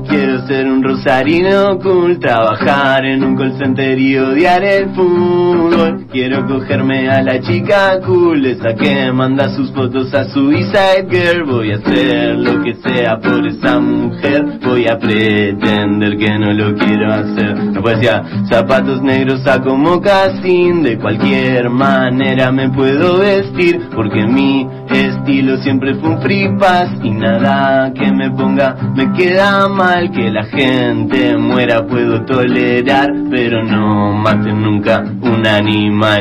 quiero 0.08 0.46
ser 0.46 0.66
un 0.66 0.82
rosarino 0.82 1.78
cool, 1.78 2.18
trabajar 2.18 3.04
en 3.04 3.24
un 3.24 3.36
call 3.36 3.58
center 3.58 3.98
y 3.98 4.16
odiar 4.16 4.64
el 4.64 4.90
fútbol. 4.94 6.06
Quiero 6.10 6.46
cogerme 6.46 7.08
a 7.10 7.22
la 7.22 7.40
chica 7.40 8.00
cool, 8.04 8.44
esa 8.46 8.74
que 8.74 9.12
manda 9.12 9.48
sus 9.54 9.72
fotos 9.72 10.12
a 10.14 10.24
su 10.24 10.52
Inside 10.52 11.06
Girl. 11.10 11.44
Voy 11.44 11.72
a 11.72 11.76
hacer 11.76 12.36
lo 12.36 12.62
que 12.62 12.74
sea 12.74 13.18
por 13.18 13.46
esa 13.46 13.78
mujer, 13.78 14.58
voy 14.64 14.86
a 14.86 14.98
pretender 14.98 16.16
que 16.16 16.38
no 16.38 16.52
lo 16.52 16.74
quiero 16.74 17.12
hacer. 17.12 17.56
No 17.56 17.82
decir, 17.82 18.10
zapatos 18.48 19.02
negros 19.02 19.42
saco 19.42 19.76
mocasín, 19.76 20.82
de 20.82 20.98
cualquier 20.98 21.68
manera 21.70 22.50
me 22.52 22.70
puedo 22.70 23.18
vestir, 23.18 23.80
porque 23.94 24.26
mi 24.26 24.66
estilo 24.90 25.56
siempre 25.58 25.94
fue 25.94 26.10
un 26.10 26.22
free 26.22 26.48
pass 26.58 26.90
y 27.02 27.10
nada 27.10 27.92
que 27.94 28.10
me 28.12 28.30
ponga 28.30 28.76
me 28.94 29.12
queda 29.12 29.68
mal 29.68 29.81
que 30.14 30.30
la 30.30 30.44
gente 30.44 31.36
muera 31.36 31.84
puedo 31.86 32.24
tolerar 32.24 33.08
pero 33.30 33.62
no 33.64 34.12
maten 34.14 34.62
nunca 34.62 35.00
un 35.00 35.46
animal. 35.46 36.20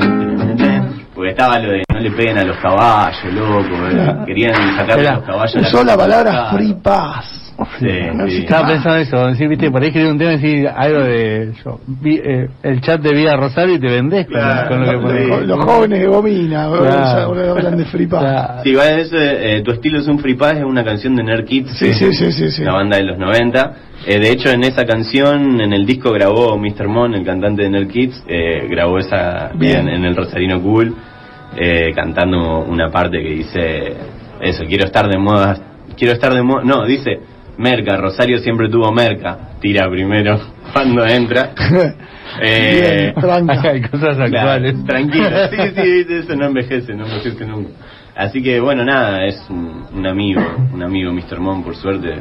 Porque 1.13 1.29
estaba 1.31 1.59
lo 1.59 1.71
de 1.71 1.83
no 1.93 1.99
le 1.99 2.11
peguen 2.11 2.37
a 2.39 2.43
los 2.43 2.57
caballos 2.57 3.33
loco 3.33 3.75
eh, 3.91 4.15
querían 4.25 4.53
sacar 4.75 4.99
a 4.99 5.13
los 5.15 5.23
caballos 5.23 5.55
Usó 5.67 5.83
la 5.83 5.95
palabra 5.95 6.31
Claro. 6.31 6.57
free 6.57 6.73
pass. 6.81 7.40
Sí, 7.79 7.85
No 7.85 8.25
sí. 8.27 8.35
existe 8.35 8.41
Estaba 8.43 8.67
pensando 8.67 8.97
eso, 8.97 9.27
decir, 9.27 9.47
viste, 9.47 9.71
por 9.71 9.81
ahí 9.81 9.87
escribí 9.89 10.07
un 10.09 10.17
tema 10.17 10.33
y 10.33 10.37
decir 10.37 10.67
algo 10.67 10.99
de 11.03 11.53
yo, 11.63 11.79
vi, 11.87 12.15
eh, 12.23 12.47
el 12.63 12.81
chat 12.81 13.01
de 13.01 13.13
Vida 13.13 13.35
Rosario 13.35 13.75
y 13.75 13.79
te 13.79 13.87
vendés 13.87 14.25
con, 14.25 14.35
Claro, 14.35 14.69
con 14.69 14.79
lo 14.81 14.85
que 14.85 14.93
Los, 14.93 15.01
pones. 15.29 15.47
los 15.47 15.65
jóvenes 15.65 15.99
de 15.99 16.07
Gomina, 16.07 16.67
Claro. 16.69 17.51
hablan 17.55 17.77
de 17.77 17.85
free. 17.85 18.07
Claro. 18.07 18.63
Sí, 18.63 18.71
eso, 18.75 19.15
eh, 19.17 19.61
tu 19.63 19.71
estilo 19.71 19.99
es 19.99 20.07
un 20.07 20.19
free 20.19 20.37
es 20.41 20.63
una 20.63 20.83
canción 20.83 21.15
de 21.15 21.23
Nerd 21.23 21.45
Kids 21.45 21.71
Sí, 21.77 21.93
sí, 21.93 22.13
sí, 22.13 22.31
sí, 22.31 22.49
sí. 22.51 22.63
la 22.63 22.73
banda 22.73 22.97
de 22.97 23.03
los 23.03 23.17
90. 23.17 23.73
Eh, 24.07 24.19
de 24.19 24.31
hecho, 24.31 24.49
en 24.49 24.63
esa 24.63 24.83
canción, 24.85 25.61
en 25.61 25.73
el 25.73 25.85
disco 25.85 26.11
grabó 26.11 26.57
Mr. 26.57 26.87
Mon, 26.87 27.13
el 27.13 27.23
cantante 27.23 27.63
de 27.63 27.69
Nerd 27.69 27.87
Kids, 27.87 28.23
eh, 28.27 28.67
grabó 28.69 28.97
esa 28.97 29.51
Bien. 29.53 29.87
en, 29.87 29.95
en 29.95 30.05
el 30.05 30.15
Rosarino 30.15 30.59
Cool, 30.61 30.95
eh, 31.55 31.91
cantando 31.93 32.59
una 32.67 32.89
parte 32.89 33.21
que 33.21 33.29
dice 33.29 33.93
eso, 34.41 34.63
quiero 34.67 34.85
estar 34.85 35.07
de 35.07 35.19
moda, 35.19 35.55
quiero 35.95 36.13
estar 36.13 36.33
de 36.33 36.41
moda, 36.41 36.63
no, 36.63 36.83
dice 36.85 37.19
Merca, 37.57 37.97
Rosario 37.97 38.39
siempre 38.39 38.69
tuvo 38.69 38.91
Merca, 38.91 39.51
tira 39.59 39.89
primero 39.89 40.39
cuando 40.73 41.05
entra. 41.05 41.51
Eh, 42.41 43.11
Bien, 43.11 43.15
tranca. 43.15 43.61
Hay 43.71 43.81
cosas 43.81 44.17
actuales. 44.17 44.85
tranquilo, 44.85 45.29
sí, 45.49 45.57
sí, 45.75 46.05
eso 46.13 46.33
no 46.33 46.45
envejece, 46.45 46.93
no 46.93 47.05
envejece 47.05 47.45
nunca. 47.45 47.71
Así 48.15 48.41
que 48.41 48.61
bueno, 48.61 48.85
nada, 48.85 49.25
es 49.25 49.45
un, 49.49 49.85
un 49.93 50.07
amigo, 50.07 50.41
un 50.73 50.81
amigo 50.81 51.11
Mr. 51.11 51.41
Mon, 51.41 51.61
por 51.61 51.75
suerte, 51.75 52.13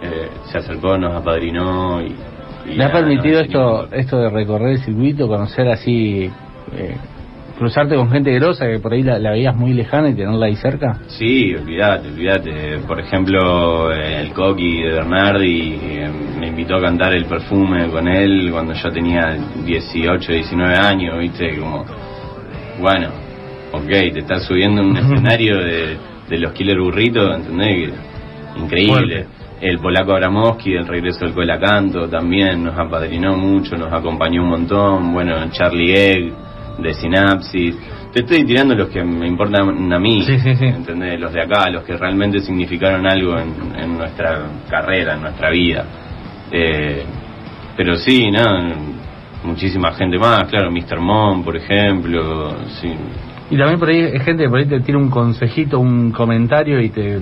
eh, 0.00 0.28
se 0.52 0.58
acercó, 0.58 0.96
nos 0.96 1.12
apadrinó 1.12 2.00
y... 2.00 2.14
y 2.66 2.74
¿Le 2.76 2.84
ha 2.84 2.92
permitido 2.92 3.40
no, 3.40 3.44
esto 3.46 3.88
esto 3.92 4.18
de 4.18 4.30
recorrer 4.30 4.68
el 4.74 4.78
circuito, 4.78 5.26
conocer 5.26 5.68
así, 5.68 6.30
eh, 6.76 6.96
cruzarte 7.58 7.96
con 7.96 8.10
gente 8.10 8.32
grosa 8.34 8.66
que 8.66 8.78
por 8.78 8.92
ahí 8.92 9.02
la, 9.02 9.18
la 9.18 9.32
veías 9.32 9.54
muy 9.56 9.72
lejana 9.74 10.10
y 10.10 10.14
tenerla 10.14 10.46
ahí 10.46 10.56
cerca? 10.56 10.98
Sí, 11.08 11.54
olvídate, 11.54 12.08
olvídate. 12.08 12.78
Por 12.86 13.00
ejemplo, 13.00 13.92
eh, 13.92 14.20
el 14.22 14.32
Coqui 14.32 14.82
de 14.82 14.92
Bernardi 14.92 15.78
eh, 15.82 16.08
me 16.38 16.46
invitó 16.48 16.76
a 16.76 16.80
cantar 16.80 17.12
el 17.12 17.24
perfume 17.26 17.88
con 17.88 18.06
él 18.08 18.48
cuando 18.52 18.72
yo 18.74 18.90
tenía 18.90 19.36
18, 19.64 20.32
19 20.32 20.76
años, 20.76 21.18
viste, 21.18 21.56
como, 21.58 21.84
bueno, 22.80 23.08
ok, 23.72 23.88
te 23.88 24.20
estás 24.20 24.44
subiendo 24.44 24.82
un 24.82 24.96
escenario 24.96 25.58
de, 25.58 25.96
de 26.28 26.38
los 26.38 26.52
Killer 26.52 26.78
Burritos, 26.80 27.36
¿entendés? 27.36 27.90
Que- 27.90 28.60
Increíble. 28.60 29.26
El 29.60 29.78
polaco 29.80 30.12
Abramowski 30.12 30.72
del 30.72 30.86
regreso 30.86 31.24
del 31.24 31.34
Cola 31.34 31.58
Canto 31.58 32.08
también 32.08 32.62
nos 32.62 32.78
apadrinó 32.78 33.36
mucho, 33.36 33.76
nos 33.76 33.92
acompañó 33.92 34.42
un 34.44 34.50
montón. 34.50 35.12
Bueno, 35.12 35.34
Charlie 35.50 35.94
Egg 35.94 36.32
de 36.78 36.94
Sinapsis. 36.94 37.76
Te 38.12 38.20
estoy 38.20 38.44
tirando 38.44 38.74
los 38.74 38.88
que 38.88 39.02
me 39.04 39.26
importan 39.26 39.92
a 39.92 39.98
mí, 39.98 40.22
Sí, 40.22 40.38
sí, 40.38 40.54
sí. 40.56 40.64
¿entendés? 40.64 41.20
Los 41.20 41.32
de 41.32 41.42
acá, 41.42 41.68
los 41.70 41.84
que 41.84 41.96
realmente 41.96 42.40
significaron 42.40 43.06
algo 43.06 43.38
en, 43.38 43.52
en 43.78 43.98
nuestra 43.98 44.44
carrera, 44.68 45.14
en 45.14 45.22
nuestra 45.22 45.50
vida. 45.50 45.84
Eh, 46.50 47.04
pero 47.76 47.96
sí, 47.96 48.30
¿no? 48.30 48.40
Muchísima 49.44 49.92
gente 49.92 50.18
más, 50.18 50.44
claro, 50.48 50.70
Mr. 50.70 50.98
Mon, 50.98 51.44
por 51.44 51.56
ejemplo, 51.56 52.56
sí. 52.80 52.92
Y 53.50 53.56
también 53.56 53.78
por 53.78 53.88
ahí 53.88 54.00
hay 54.02 54.20
gente 54.20 54.44
que 54.44 54.48
por 54.48 54.58
ahí 54.58 54.66
te 54.66 54.80
tira 54.80 54.98
un 54.98 55.10
consejito, 55.10 55.78
un 55.78 56.10
comentario 56.10 56.80
y 56.80 56.90
te 56.90 57.20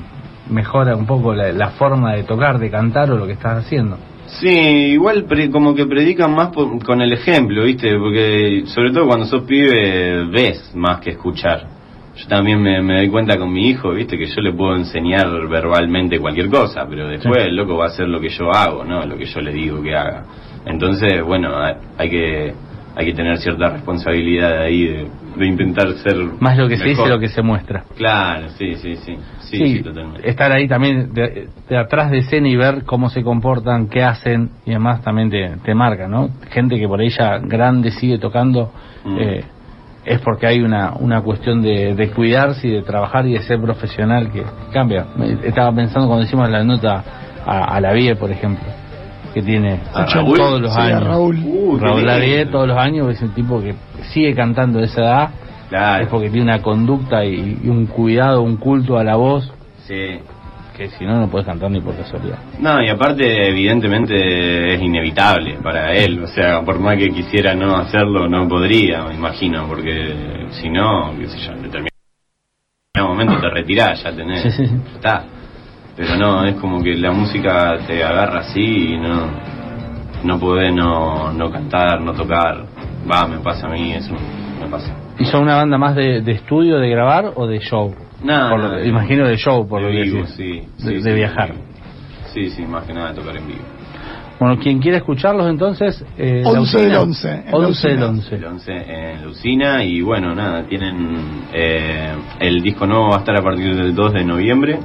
mejora 0.50 0.96
un 0.96 1.06
poco 1.06 1.34
la, 1.34 1.52
la 1.52 1.70
forma 1.70 2.14
de 2.14 2.22
tocar, 2.22 2.58
de 2.58 2.70
cantar 2.70 3.10
o 3.10 3.16
lo 3.16 3.26
que 3.26 3.32
estás 3.32 3.64
haciendo. 3.64 3.98
Sí, 4.26 4.48
igual 4.48 5.24
pre- 5.24 5.50
como 5.50 5.74
que 5.74 5.86
predican 5.86 6.34
más 6.34 6.48
por- 6.48 6.82
con 6.84 7.00
el 7.00 7.12
ejemplo, 7.12 7.64
¿viste? 7.64 7.96
Porque 7.98 8.64
sobre 8.66 8.90
todo 8.92 9.06
cuando 9.06 9.26
sos 9.26 9.42
pibe 9.42 10.24
ves 10.26 10.72
más 10.74 11.00
que 11.00 11.10
escuchar. 11.10 11.66
Yo 12.16 12.26
también 12.28 12.60
me, 12.62 12.80
me 12.82 12.96
doy 12.96 13.08
cuenta 13.10 13.36
con 13.38 13.52
mi 13.52 13.68
hijo, 13.68 13.92
¿viste? 13.92 14.16
Que 14.18 14.26
yo 14.26 14.40
le 14.40 14.52
puedo 14.52 14.74
enseñar 14.74 15.28
verbalmente 15.48 16.18
cualquier 16.18 16.48
cosa, 16.48 16.86
pero 16.88 17.08
después 17.08 17.42
Sí. 17.42 17.48
el 17.50 17.56
loco 17.56 17.76
va 17.76 17.84
a 17.84 17.88
hacer 17.88 18.08
lo 18.08 18.20
que 18.20 18.30
yo 18.30 18.50
hago, 18.50 18.84
¿no? 18.84 19.04
Lo 19.04 19.16
que 19.18 19.26
yo 19.26 19.40
le 19.40 19.52
digo 19.52 19.82
que 19.82 19.94
haga. 19.94 20.24
Entonces, 20.64 21.22
bueno, 21.22 21.56
hay 21.56 21.74
hay 21.98 22.10
que 22.10 22.54
hay 22.96 23.06
que 23.06 23.12
tener 23.12 23.36
cierta 23.38 23.68
responsabilidad 23.68 24.62
ahí 24.62 24.86
de, 24.86 25.06
de 25.36 25.46
intentar 25.46 25.92
ser 25.98 26.16
Más 26.40 26.56
lo 26.56 26.66
que 26.66 26.78
se 26.78 26.88
dice, 26.88 27.06
lo 27.06 27.18
que 27.20 27.28
se 27.28 27.42
muestra. 27.42 27.84
Claro, 27.96 28.48
sí, 28.58 28.74
sí, 28.76 28.96
sí. 28.96 29.16
Sí, 29.40 29.58
sí, 29.58 29.82
totalmente. 29.82 30.28
estar 30.28 30.50
ahí 30.50 30.66
también 30.66 31.12
de, 31.14 31.48
de 31.68 31.76
atrás 31.78 32.10
de 32.10 32.18
escena 32.18 32.48
y 32.48 32.56
ver 32.56 32.84
cómo 32.84 33.10
se 33.10 33.22
comportan, 33.22 33.88
qué 33.88 34.02
hacen 34.02 34.50
y 34.64 34.70
demás 34.72 35.02
también 35.02 35.30
te, 35.30 35.56
te 35.62 35.74
marca, 35.74 36.08
¿no? 36.08 36.30
Gente 36.50 36.78
que 36.78 36.88
por 36.88 36.98
ahí 37.00 37.10
ya 37.10 37.38
grande 37.38 37.90
sigue 37.92 38.18
tocando, 38.18 38.72
Mm. 39.04 39.18
eh, 39.20 39.44
es 40.04 40.20
porque 40.20 40.46
hay 40.48 40.60
una, 40.62 40.94
una 40.98 41.20
cuestión 41.20 41.62
de, 41.62 41.94
de 41.94 42.10
cuidarse 42.10 42.66
y 42.66 42.70
de 42.72 42.82
trabajar 42.82 43.26
y 43.26 43.34
de 43.34 43.40
ser 43.42 43.60
profesional 43.60 44.32
que 44.32 44.42
cambia. 44.72 45.06
Estaba 45.44 45.72
pensando 45.72 46.08
cuando 46.08 46.24
hicimos 46.24 46.48
la 46.50 46.64
nota 46.64 47.04
a, 47.44 47.74
a 47.76 47.80
la 47.80 47.92
VIE, 47.92 48.16
por 48.16 48.30
ejemplo, 48.32 48.64
que 49.34 49.42
tiene 49.42 49.80
¿A 49.94 50.06
Raúl? 50.06 50.36
todos 50.38 50.60
los 50.60 50.72
Sí, 50.74 50.80
años. 50.80 51.04
Raúl. 51.04 51.38
Uh, 51.44 51.78
Raúl 51.78 52.50
todos 52.50 52.68
los 52.68 52.76
años 52.78 53.10
es 53.12 53.22
un 53.22 53.30
tipo 53.30 53.60
que 53.60 53.74
sigue 54.12 54.34
cantando 54.34 54.78
de 54.78 54.86
esa 54.86 55.00
edad, 55.02 55.30
Claro. 55.68 56.04
es 56.04 56.08
porque 56.08 56.30
tiene 56.30 56.44
una 56.44 56.62
conducta 56.62 57.24
y, 57.24 57.58
y 57.64 57.68
un 57.68 57.86
cuidado, 57.86 58.42
un 58.42 58.56
culto 58.56 58.96
a 58.98 59.04
la 59.04 59.16
voz 59.16 59.52
Sí. 59.86 60.18
que 60.76 60.88
si 60.90 61.04
no, 61.04 61.18
no 61.20 61.28
puedes 61.28 61.46
cantar 61.46 61.70
ni 61.70 61.80
por 61.80 61.96
casualidad. 61.96 62.38
No, 62.60 62.82
y 62.82 62.88
aparte, 62.88 63.48
evidentemente 63.48 64.74
es 64.74 64.80
inevitable 64.82 65.56
para 65.62 65.92
él. 65.94 66.22
O 66.22 66.26
sea, 66.26 66.60
por 66.62 66.78
más 66.80 66.96
que 66.98 67.08
quisiera 67.08 67.54
no 67.54 67.76
hacerlo, 67.76 68.28
no 68.28 68.46
podría, 68.48 69.04
me 69.04 69.14
imagino, 69.14 69.66
porque 69.66 70.46
si 70.50 70.68
no, 70.68 71.12
qué 71.18 71.28
sé 71.28 71.38
yo, 71.38 71.52
en 71.52 71.62
determinado 71.62 71.90
momento 73.08 73.40
te 73.40 73.50
retirás, 73.50 74.02
ya 74.02 74.12
tenés. 74.12 74.42
Sí, 74.42 74.50
sí, 74.50 74.66
sí. 74.66 74.74
ya 74.86 74.94
está. 74.96 75.24
Pero 75.96 76.16
no, 76.16 76.44
es 76.44 76.54
como 76.56 76.82
que 76.82 76.94
la 76.96 77.10
música 77.12 77.78
te 77.86 78.04
agarra 78.04 78.40
así 78.40 78.94
y 78.94 78.98
no, 78.98 79.26
no 80.24 80.38
podés 80.38 80.74
no, 80.74 81.32
no 81.32 81.50
cantar, 81.50 82.00
no 82.02 82.12
tocar. 82.12 82.64
Va, 83.10 83.26
me 83.26 83.38
pasa 83.38 83.66
a 83.66 83.70
mí, 83.70 83.92
eso 83.92 84.12
me 84.60 84.66
pasa. 84.68 84.94
¿Y 85.18 85.24
son 85.24 85.44
una 85.44 85.56
banda 85.56 85.78
más 85.78 85.94
de, 85.96 86.20
de 86.20 86.32
estudio, 86.32 86.78
de 86.78 86.90
grabar 86.90 87.32
o 87.34 87.46
de 87.46 87.60
show? 87.60 87.94
Por 88.20 88.58
lo 88.60 88.70
de- 88.72 88.86
imagino 88.88 89.26
de 89.26 89.36
show, 89.36 89.66
por 89.66 89.80
de 89.82 89.88
lo 89.88 89.92
que 89.94 90.02
vivo, 90.02 90.26
sí, 90.26 90.44
De- 90.44 90.66
sí, 90.78 90.94
de 90.94 91.02
sí, 91.02 91.12
viajar. 91.12 91.54
Sí, 92.34 92.50
sí, 92.50 92.62
más 92.66 92.84
que 92.84 92.92
nada 92.92 93.10
de 93.12 93.14
tocar 93.20 93.36
en 93.36 93.46
vivo. 93.46 93.60
Bueno, 94.38 94.58
quien 94.58 94.80
quiera 94.80 94.98
escucharlos 94.98 95.48
entonces... 95.48 96.04
Eh, 96.18 96.42
la 96.44 96.50
11 96.60 96.78
del 96.78 96.86
usina. 96.88 97.00
11, 97.00 97.28
en 97.46 97.50
la 97.52 97.56
11 97.68 97.88
del 97.88 97.96
usina. 97.96 98.08
11. 98.08 98.34
El 98.36 98.44
11 98.44 98.72
en 98.72 99.24
Lucina 99.24 99.84
y 99.84 100.02
bueno, 100.02 100.34
nada, 100.34 100.64
tienen 100.64 101.16
eh, 101.54 102.12
el 102.40 102.60
disco 102.60 102.86
nuevo 102.86 103.08
va 103.08 103.16
a 103.16 103.18
estar 103.20 103.34
a 103.38 103.42
partir 103.42 103.74
del 103.74 103.94
2 103.94 104.12
de 104.12 104.24
noviembre, 104.26 104.78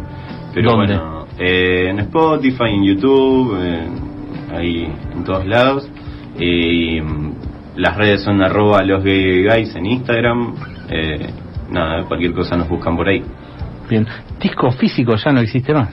pero 0.53 0.71
¿Dónde? 0.71 0.95
bueno, 0.97 1.25
eh, 1.37 1.89
en 1.89 1.99
Spotify, 1.99 2.69
en 2.69 2.83
YouTube, 2.83 3.57
eh, 3.59 3.87
ahí 4.53 4.93
en 5.15 5.23
todos 5.23 5.45
lados. 5.45 5.87
Y 6.39 6.99
mm, 7.01 7.31
las 7.77 7.95
redes 7.97 8.23
son 8.23 8.41
arroba 8.41 8.83
los 8.83 9.03
gay 9.03 9.43
guys 9.43 9.75
en 9.75 9.85
Instagram. 9.85 10.55
eh, 10.89 11.29
nada, 11.69 12.03
cualquier 12.05 12.33
cosa 12.33 12.55
nos 12.57 12.67
buscan 12.67 12.95
por 12.97 13.07
ahí. 13.07 13.23
Bien. 13.89 14.05
Disco 14.41 14.71
físico 14.71 15.15
ya 15.15 15.31
no 15.31 15.39
existe 15.41 15.73
más. 15.73 15.89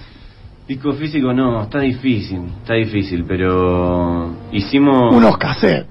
Disco 0.66 0.92
físico 0.92 1.32
no, 1.32 1.62
está 1.62 1.80
difícil, 1.80 2.42
está 2.60 2.74
difícil, 2.74 3.24
pero 3.26 4.30
hicimos... 4.52 5.14
Unos 5.14 5.38
cassettes. 5.38 5.86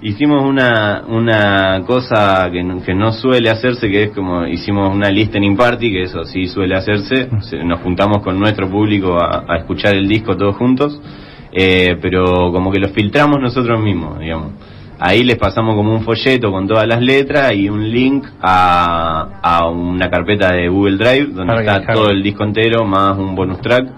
Hicimos 0.00 0.44
una, 0.44 1.02
una 1.08 1.82
cosa 1.84 2.48
que 2.52 2.62
no, 2.62 2.80
que 2.82 2.94
no 2.94 3.10
suele 3.12 3.50
hacerse, 3.50 3.88
que 3.90 4.04
es 4.04 4.10
como 4.12 4.46
hicimos 4.46 4.94
una 4.94 5.10
listening 5.10 5.56
party, 5.56 5.90
que 5.90 6.02
eso 6.04 6.24
sí 6.24 6.46
suele 6.46 6.76
hacerse. 6.76 7.28
Se- 7.40 7.64
Nos 7.64 7.80
juntamos 7.80 8.22
con 8.22 8.38
nuestro 8.38 8.68
público 8.70 9.18
a, 9.20 9.44
a 9.48 9.56
escuchar 9.58 9.96
el 9.96 10.06
disco 10.06 10.36
todos 10.36 10.54
juntos, 10.56 11.00
eh, 11.52 11.96
pero 12.00 12.52
como 12.52 12.70
que 12.70 12.78
lo 12.78 12.90
filtramos 12.90 13.40
nosotros 13.40 13.80
mismos, 13.80 14.20
digamos. 14.20 14.52
Ahí 15.00 15.24
les 15.24 15.36
pasamos 15.36 15.74
como 15.74 15.92
un 15.92 16.02
folleto 16.02 16.50
con 16.52 16.66
todas 16.68 16.86
las 16.86 17.00
letras 17.02 17.52
y 17.54 17.68
un 17.68 17.88
link 17.90 18.24
a, 18.40 19.40
a 19.42 19.68
una 19.68 20.08
carpeta 20.10 20.52
de 20.52 20.68
Google 20.68 20.96
Drive 20.96 21.26
donde 21.32 21.54
Para 21.54 21.60
está 21.60 21.92
todo 21.94 22.10
el 22.10 22.22
disco 22.22 22.44
entero 22.44 22.84
más 22.84 23.16
un 23.18 23.34
bonus 23.34 23.60
track 23.60 23.88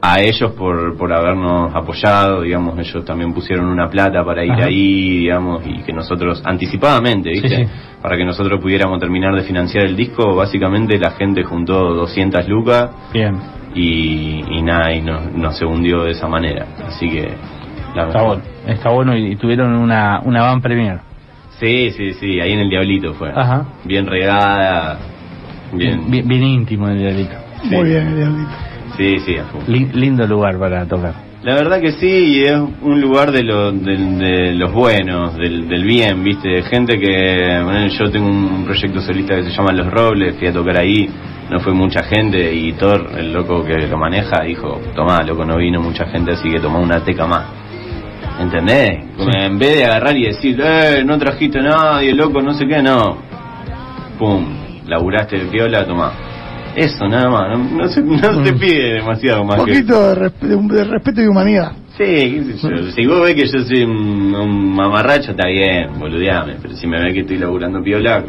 a 0.00 0.20
ellos 0.20 0.52
por, 0.52 0.96
por 0.96 1.12
habernos 1.12 1.74
apoyado, 1.74 2.42
digamos, 2.42 2.78
ellos 2.78 3.04
también 3.04 3.32
pusieron 3.32 3.66
una 3.66 3.88
plata 3.88 4.24
para 4.24 4.44
ir 4.44 4.52
Ajá. 4.52 4.66
ahí, 4.66 5.18
digamos, 5.20 5.62
y 5.66 5.82
que 5.82 5.92
nosotros, 5.92 6.42
anticipadamente, 6.44 7.30
¿viste? 7.30 7.48
Sí, 7.48 7.56
sí. 7.66 7.72
Para 8.00 8.16
que 8.16 8.24
nosotros 8.24 8.60
pudiéramos 8.60 9.00
terminar 9.00 9.34
de 9.34 9.42
financiar 9.42 9.84
el 9.86 9.96
disco, 9.96 10.36
básicamente 10.36 10.98
la 10.98 11.10
gente 11.12 11.42
juntó 11.42 11.94
200 11.94 12.48
lucas 12.48 12.90
Bien. 13.12 13.36
y, 13.74 14.44
y 14.48 14.62
nada, 14.62 14.92
y 14.92 15.00
no, 15.00 15.20
no 15.34 15.50
se 15.52 15.64
hundió 15.64 16.04
de 16.04 16.12
esa 16.12 16.28
manera. 16.28 16.66
Así 16.86 17.08
que, 17.10 17.28
la 17.94 18.06
Está 18.06 18.22
bueno. 18.22 18.42
Está 18.66 18.90
bueno 18.90 19.16
y, 19.16 19.32
y 19.32 19.36
tuvieron 19.36 19.74
una, 19.74 20.20
una 20.24 20.42
van 20.42 20.60
premier. 20.60 21.00
Sí, 21.58 21.90
sí, 21.90 22.12
sí, 22.14 22.40
ahí 22.40 22.52
en 22.52 22.60
el 22.60 22.70
Diablito 22.70 23.14
fue. 23.14 23.30
Ajá. 23.34 23.66
Bien 23.84 24.06
regada, 24.06 24.96
bien. 25.72 26.08
Bien, 26.08 26.28
bien 26.28 26.42
íntimo 26.44 26.86
el 26.88 26.98
diablito. 26.98 27.34
Sí. 27.62 27.74
Muy 27.74 27.88
bien, 27.88 28.06
el 28.06 28.16
diablito. 28.16 28.50
Sí, 28.98 29.18
sí, 29.20 29.36
a 29.38 29.44
full. 29.44 29.62
Li- 29.68 29.90
lindo 29.94 30.26
lugar 30.26 30.58
para 30.58 30.84
tocar. 30.86 31.14
La 31.42 31.54
verdad 31.54 31.80
que 31.80 31.92
sí, 31.92 32.08
y 32.08 32.42
es 32.42 32.58
un 32.82 33.00
lugar 33.00 33.30
de, 33.30 33.44
lo- 33.44 33.70
del- 33.72 34.18
de 34.18 34.54
los 34.54 34.72
buenos, 34.72 35.36
del, 35.36 35.68
del 35.68 35.84
bien, 35.84 36.22
¿viste? 36.24 36.62
Gente 36.64 36.98
que, 36.98 37.60
bueno, 37.64 37.86
yo 37.86 38.10
tengo 38.10 38.26
un 38.28 38.64
proyecto 38.64 39.00
solista 39.00 39.36
que 39.36 39.44
se 39.44 39.50
llama 39.50 39.72
Los 39.72 39.88
Robles, 39.90 40.36
fui 40.36 40.48
a 40.48 40.52
tocar 40.52 40.76
ahí, 40.78 41.08
no 41.48 41.60
fue 41.60 41.72
mucha 41.72 42.02
gente 42.02 42.52
y 42.52 42.72
Thor, 42.72 43.08
el 43.16 43.32
loco 43.32 43.64
que 43.64 43.86
lo 43.86 43.96
maneja, 43.96 44.42
dijo, 44.42 44.80
tomá, 44.96 45.22
loco, 45.22 45.44
no 45.44 45.56
vino 45.56 45.80
mucha 45.80 46.06
gente, 46.06 46.32
así 46.32 46.50
que 46.50 46.58
tomá 46.60 46.80
una 46.80 47.02
teca 47.04 47.26
más. 47.26 47.46
¿Entendés? 48.40 49.04
Como. 49.16 49.30
En 49.32 49.58
vez 49.58 49.76
de 49.78 49.84
agarrar 49.84 50.16
y 50.16 50.24
decir, 50.26 50.60
eh, 50.62 51.02
no 51.04 51.16
trajiste 51.18 51.60
a 51.60 51.62
nadie, 51.62 52.14
loco, 52.14 52.42
no 52.42 52.52
sé 52.52 52.66
qué, 52.66 52.82
no. 52.82 53.16
Pum, 54.18 54.44
laburaste 54.86 55.38
de 55.38 55.44
piola, 55.46 55.84
tomá. 55.86 56.12
Eso 56.76 57.08
nada 57.08 57.28
más, 57.28 57.58
no, 57.58 57.76
no 57.76 57.88
se, 57.88 58.02
no 58.02 58.44
se 58.44 58.52
Mm. 58.52 58.58
pide 58.58 58.92
demasiado 58.94 59.44
más 59.44 59.58
Un 59.60 59.66
que 59.66 59.72
poquito 59.72 60.08
de, 60.14 60.14
resp- 60.30 60.40
de 60.48 60.54
un- 60.54 60.68
de 60.68 60.84
respeto 60.84 61.20
y 61.22 61.26
humanidad. 61.26 61.72
Sí, 61.96 62.04
qué 62.04 62.44
sé 62.56 62.68
yo. 62.70 62.90
Si 62.92 63.06
vos 63.06 63.22
ves 63.22 63.34
que 63.34 63.46
yo 63.48 63.64
soy 63.64 63.82
un, 63.82 64.34
un 64.34 64.74
mamarracho, 64.74 65.32
está 65.32 65.48
bien, 65.48 65.98
boludeame. 65.98 66.54
Pero 66.62 66.74
si 66.76 66.86
me 66.86 67.02
ves 67.02 67.12
que 67.12 67.20
estoy 67.20 67.38
laburando 67.38 67.82
piola, 67.82 68.22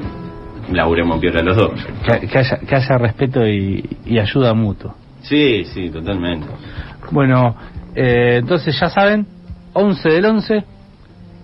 laburemos 0.71 1.19
piola 1.19 1.43
los 1.43 1.55
dos. 1.55 1.71
Que, 2.03 2.27
que 2.27 2.37
haya, 2.39 2.57
que 2.59 2.75
haya 2.75 2.97
respeto 2.97 3.47
y, 3.47 3.85
y 4.05 4.17
ayuda 4.17 4.53
mutuo. 4.55 4.95
Sí, 5.21 5.63
sí, 5.65 5.89
totalmente. 5.89 6.47
Bueno, 7.11 7.55
eh, 7.93 8.37
entonces 8.39 8.75
ya 8.79 8.89
saben, 8.89 9.27
11 9.73 10.09
del 10.09 10.25
11, 10.25 10.63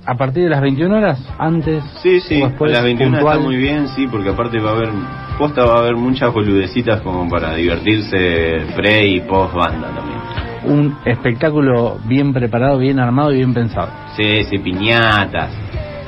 a 0.06 0.16
partir 0.16 0.44
de 0.44 0.50
las 0.50 0.62
21 0.62 0.96
horas, 0.98 1.20
antes 1.40 1.84
Sí, 2.04 2.20
sí, 2.22 2.42
o 2.42 2.46
a 2.46 2.68
las 2.68 2.84
21 2.84 3.12
puntual. 3.18 3.38
está 3.38 3.44
muy 3.48 3.58
bien, 3.58 3.88
sí, 3.90 4.08
porque 4.08 4.30
aparte 4.30 4.60
va 4.60 4.72
a 4.72 4.74
haber, 4.74 4.90
posta 5.38 5.66
va 5.66 5.76
a 5.76 5.80
haber 5.80 5.96
muchas 5.96 6.32
boludecitas 6.34 7.02
como 7.02 7.28
para 7.28 7.56
divertirse 7.56 8.66
pre 8.76 9.08
y 9.08 9.22
post 9.22 9.54
banda 9.56 9.90
también. 9.96 10.20
Un 10.66 10.98
espectáculo 11.06 12.00
bien 12.06 12.34
preparado, 12.34 12.78
bien 12.80 13.00
armado 13.00 13.32
y 13.32 13.38
bien 13.38 13.54
pensado. 13.54 13.90
Sí, 14.16 14.44
sí, 14.44 14.58
piñatas, 14.60 15.52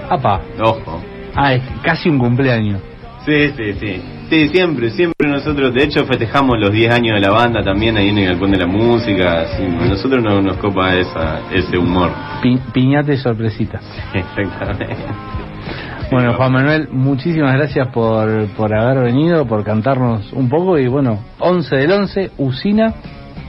Apa, 0.09 0.41
ojo. 0.61 1.01
ah, 1.35 1.53
es 1.53 1.63
casi 1.83 2.09
un 2.09 2.17
cumpleaños. 2.19 2.81
Sí, 3.27 3.49
sí, 3.57 3.73
sí. 3.73 4.01
Sí, 4.29 4.47
siempre, 4.49 4.89
siempre 4.91 5.29
nosotros, 5.29 5.73
de 5.73 5.83
hecho 5.83 6.05
festejamos 6.05 6.57
los 6.59 6.71
10 6.71 6.93
años 6.93 7.15
de 7.15 7.27
la 7.27 7.33
banda 7.33 7.61
también 7.61 7.97
ahí 7.97 8.07
en 8.07 8.17
el 8.19 8.25
Galpón 8.27 8.51
de 8.51 8.57
la 8.57 8.67
Música, 8.67 9.45
sí, 9.57 9.63
a 9.63 9.85
nosotros 9.85 10.23
no, 10.23 10.41
nos 10.41 10.55
copa 10.57 10.95
esa, 10.95 11.41
ese 11.51 11.77
humor. 11.77 12.09
Pi- 12.41 12.59
piñata 12.73 13.11
y 13.13 13.17
sorpresita. 13.17 13.81
Exactamente. 14.13 14.87
Bueno, 16.09 16.35
Juan 16.35 16.53
Manuel, 16.53 16.87
muchísimas 16.89 17.53
gracias 17.57 17.89
por, 17.89 18.47
por 18.55 18.73
haber 18.73 19.03
venido, 19.03 19.45
por 19.45 19.65
cantarnos 19.65 20.31
un 20.31 20.47
poco 20.47 20.77
y 20.79 20.87
bueno, 20.87 21.19
11 21.39 21.75
del 21.75 21.91
11, 21.91 22.31
Usina, 22.37 22.93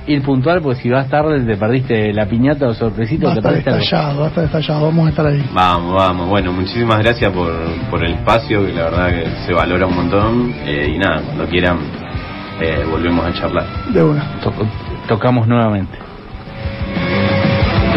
ir 0.08 0.22
puntual, 0.22 0.60
pues 0.62 0.78
si 0.78 0.90
vas 0.90 1.08
tarde 1.08 1.40
te 1.40 1.56
perdiste 1.56 2.12
la 2.12 2.26
piñata 2.26 2.66
o 2.68 2.74
sorpresita, 2.74 3.26
Va 3.26 3.32
a 3.32 3.34
te 3.34 3.40
estar 3.40 3.54
estallado, 3.58 4.20
va 4.20 4.26
a 4.26 4.28
estar 4.30 4.44
estallado. 4.44 4.84
Vamos 4.86 5.06
a 5.06 5.10
estar 5.10 5.26
ahí. 5.26 5.44
Vamos, 5.54 5.94
vamos. 5.94 6.28
Bueno, 6.28 6.52
muchísimas 6.52 6.98
gracias 6.98 7.30
por, 7.32 7.52
por 7.90 8.04
el 8.04 8.14
espacio, 8.14 8.66
que 8.66 8.72
la 8.72 8.84
verdad 8.84 9.08
que 9.10 9.24
se 9.46 9.52
valora 9.52 9.86
un 9.86 9.94
montón. 9.96 10.54
eh, 10.66 10.92
y 10.94 10.98
nada, 10.98 11.20
cuando 11.22 11.46
quieran, 11.46 11.78
eh, 12.60 12.84
volvemos 12.90 13.24
a 13.26 13.32
charlar. 13.34 13.64
De 13.92 14.02
una. 14.02 14.24
To- 14.42 14.52
tocamos 15.06 15.46
nuevamente. 15.46 15.96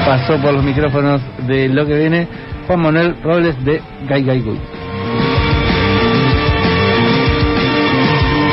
Pasó 0.06 0.38
por 0.42 0.54
los 0.54 0.64
micrófonos 0.64 1.22
de 1.48 1.70
lo 1.70 1.86
que 1.86 1.96
viene 1.98 2.28
Juan 2.68 2.82
Manuel 2.82 3.16
Robles 3.24 3.64
de 3.64 3.82
Gai 4.08 4.24
Gai 4.24 4.42
Gui. 4.42 4.60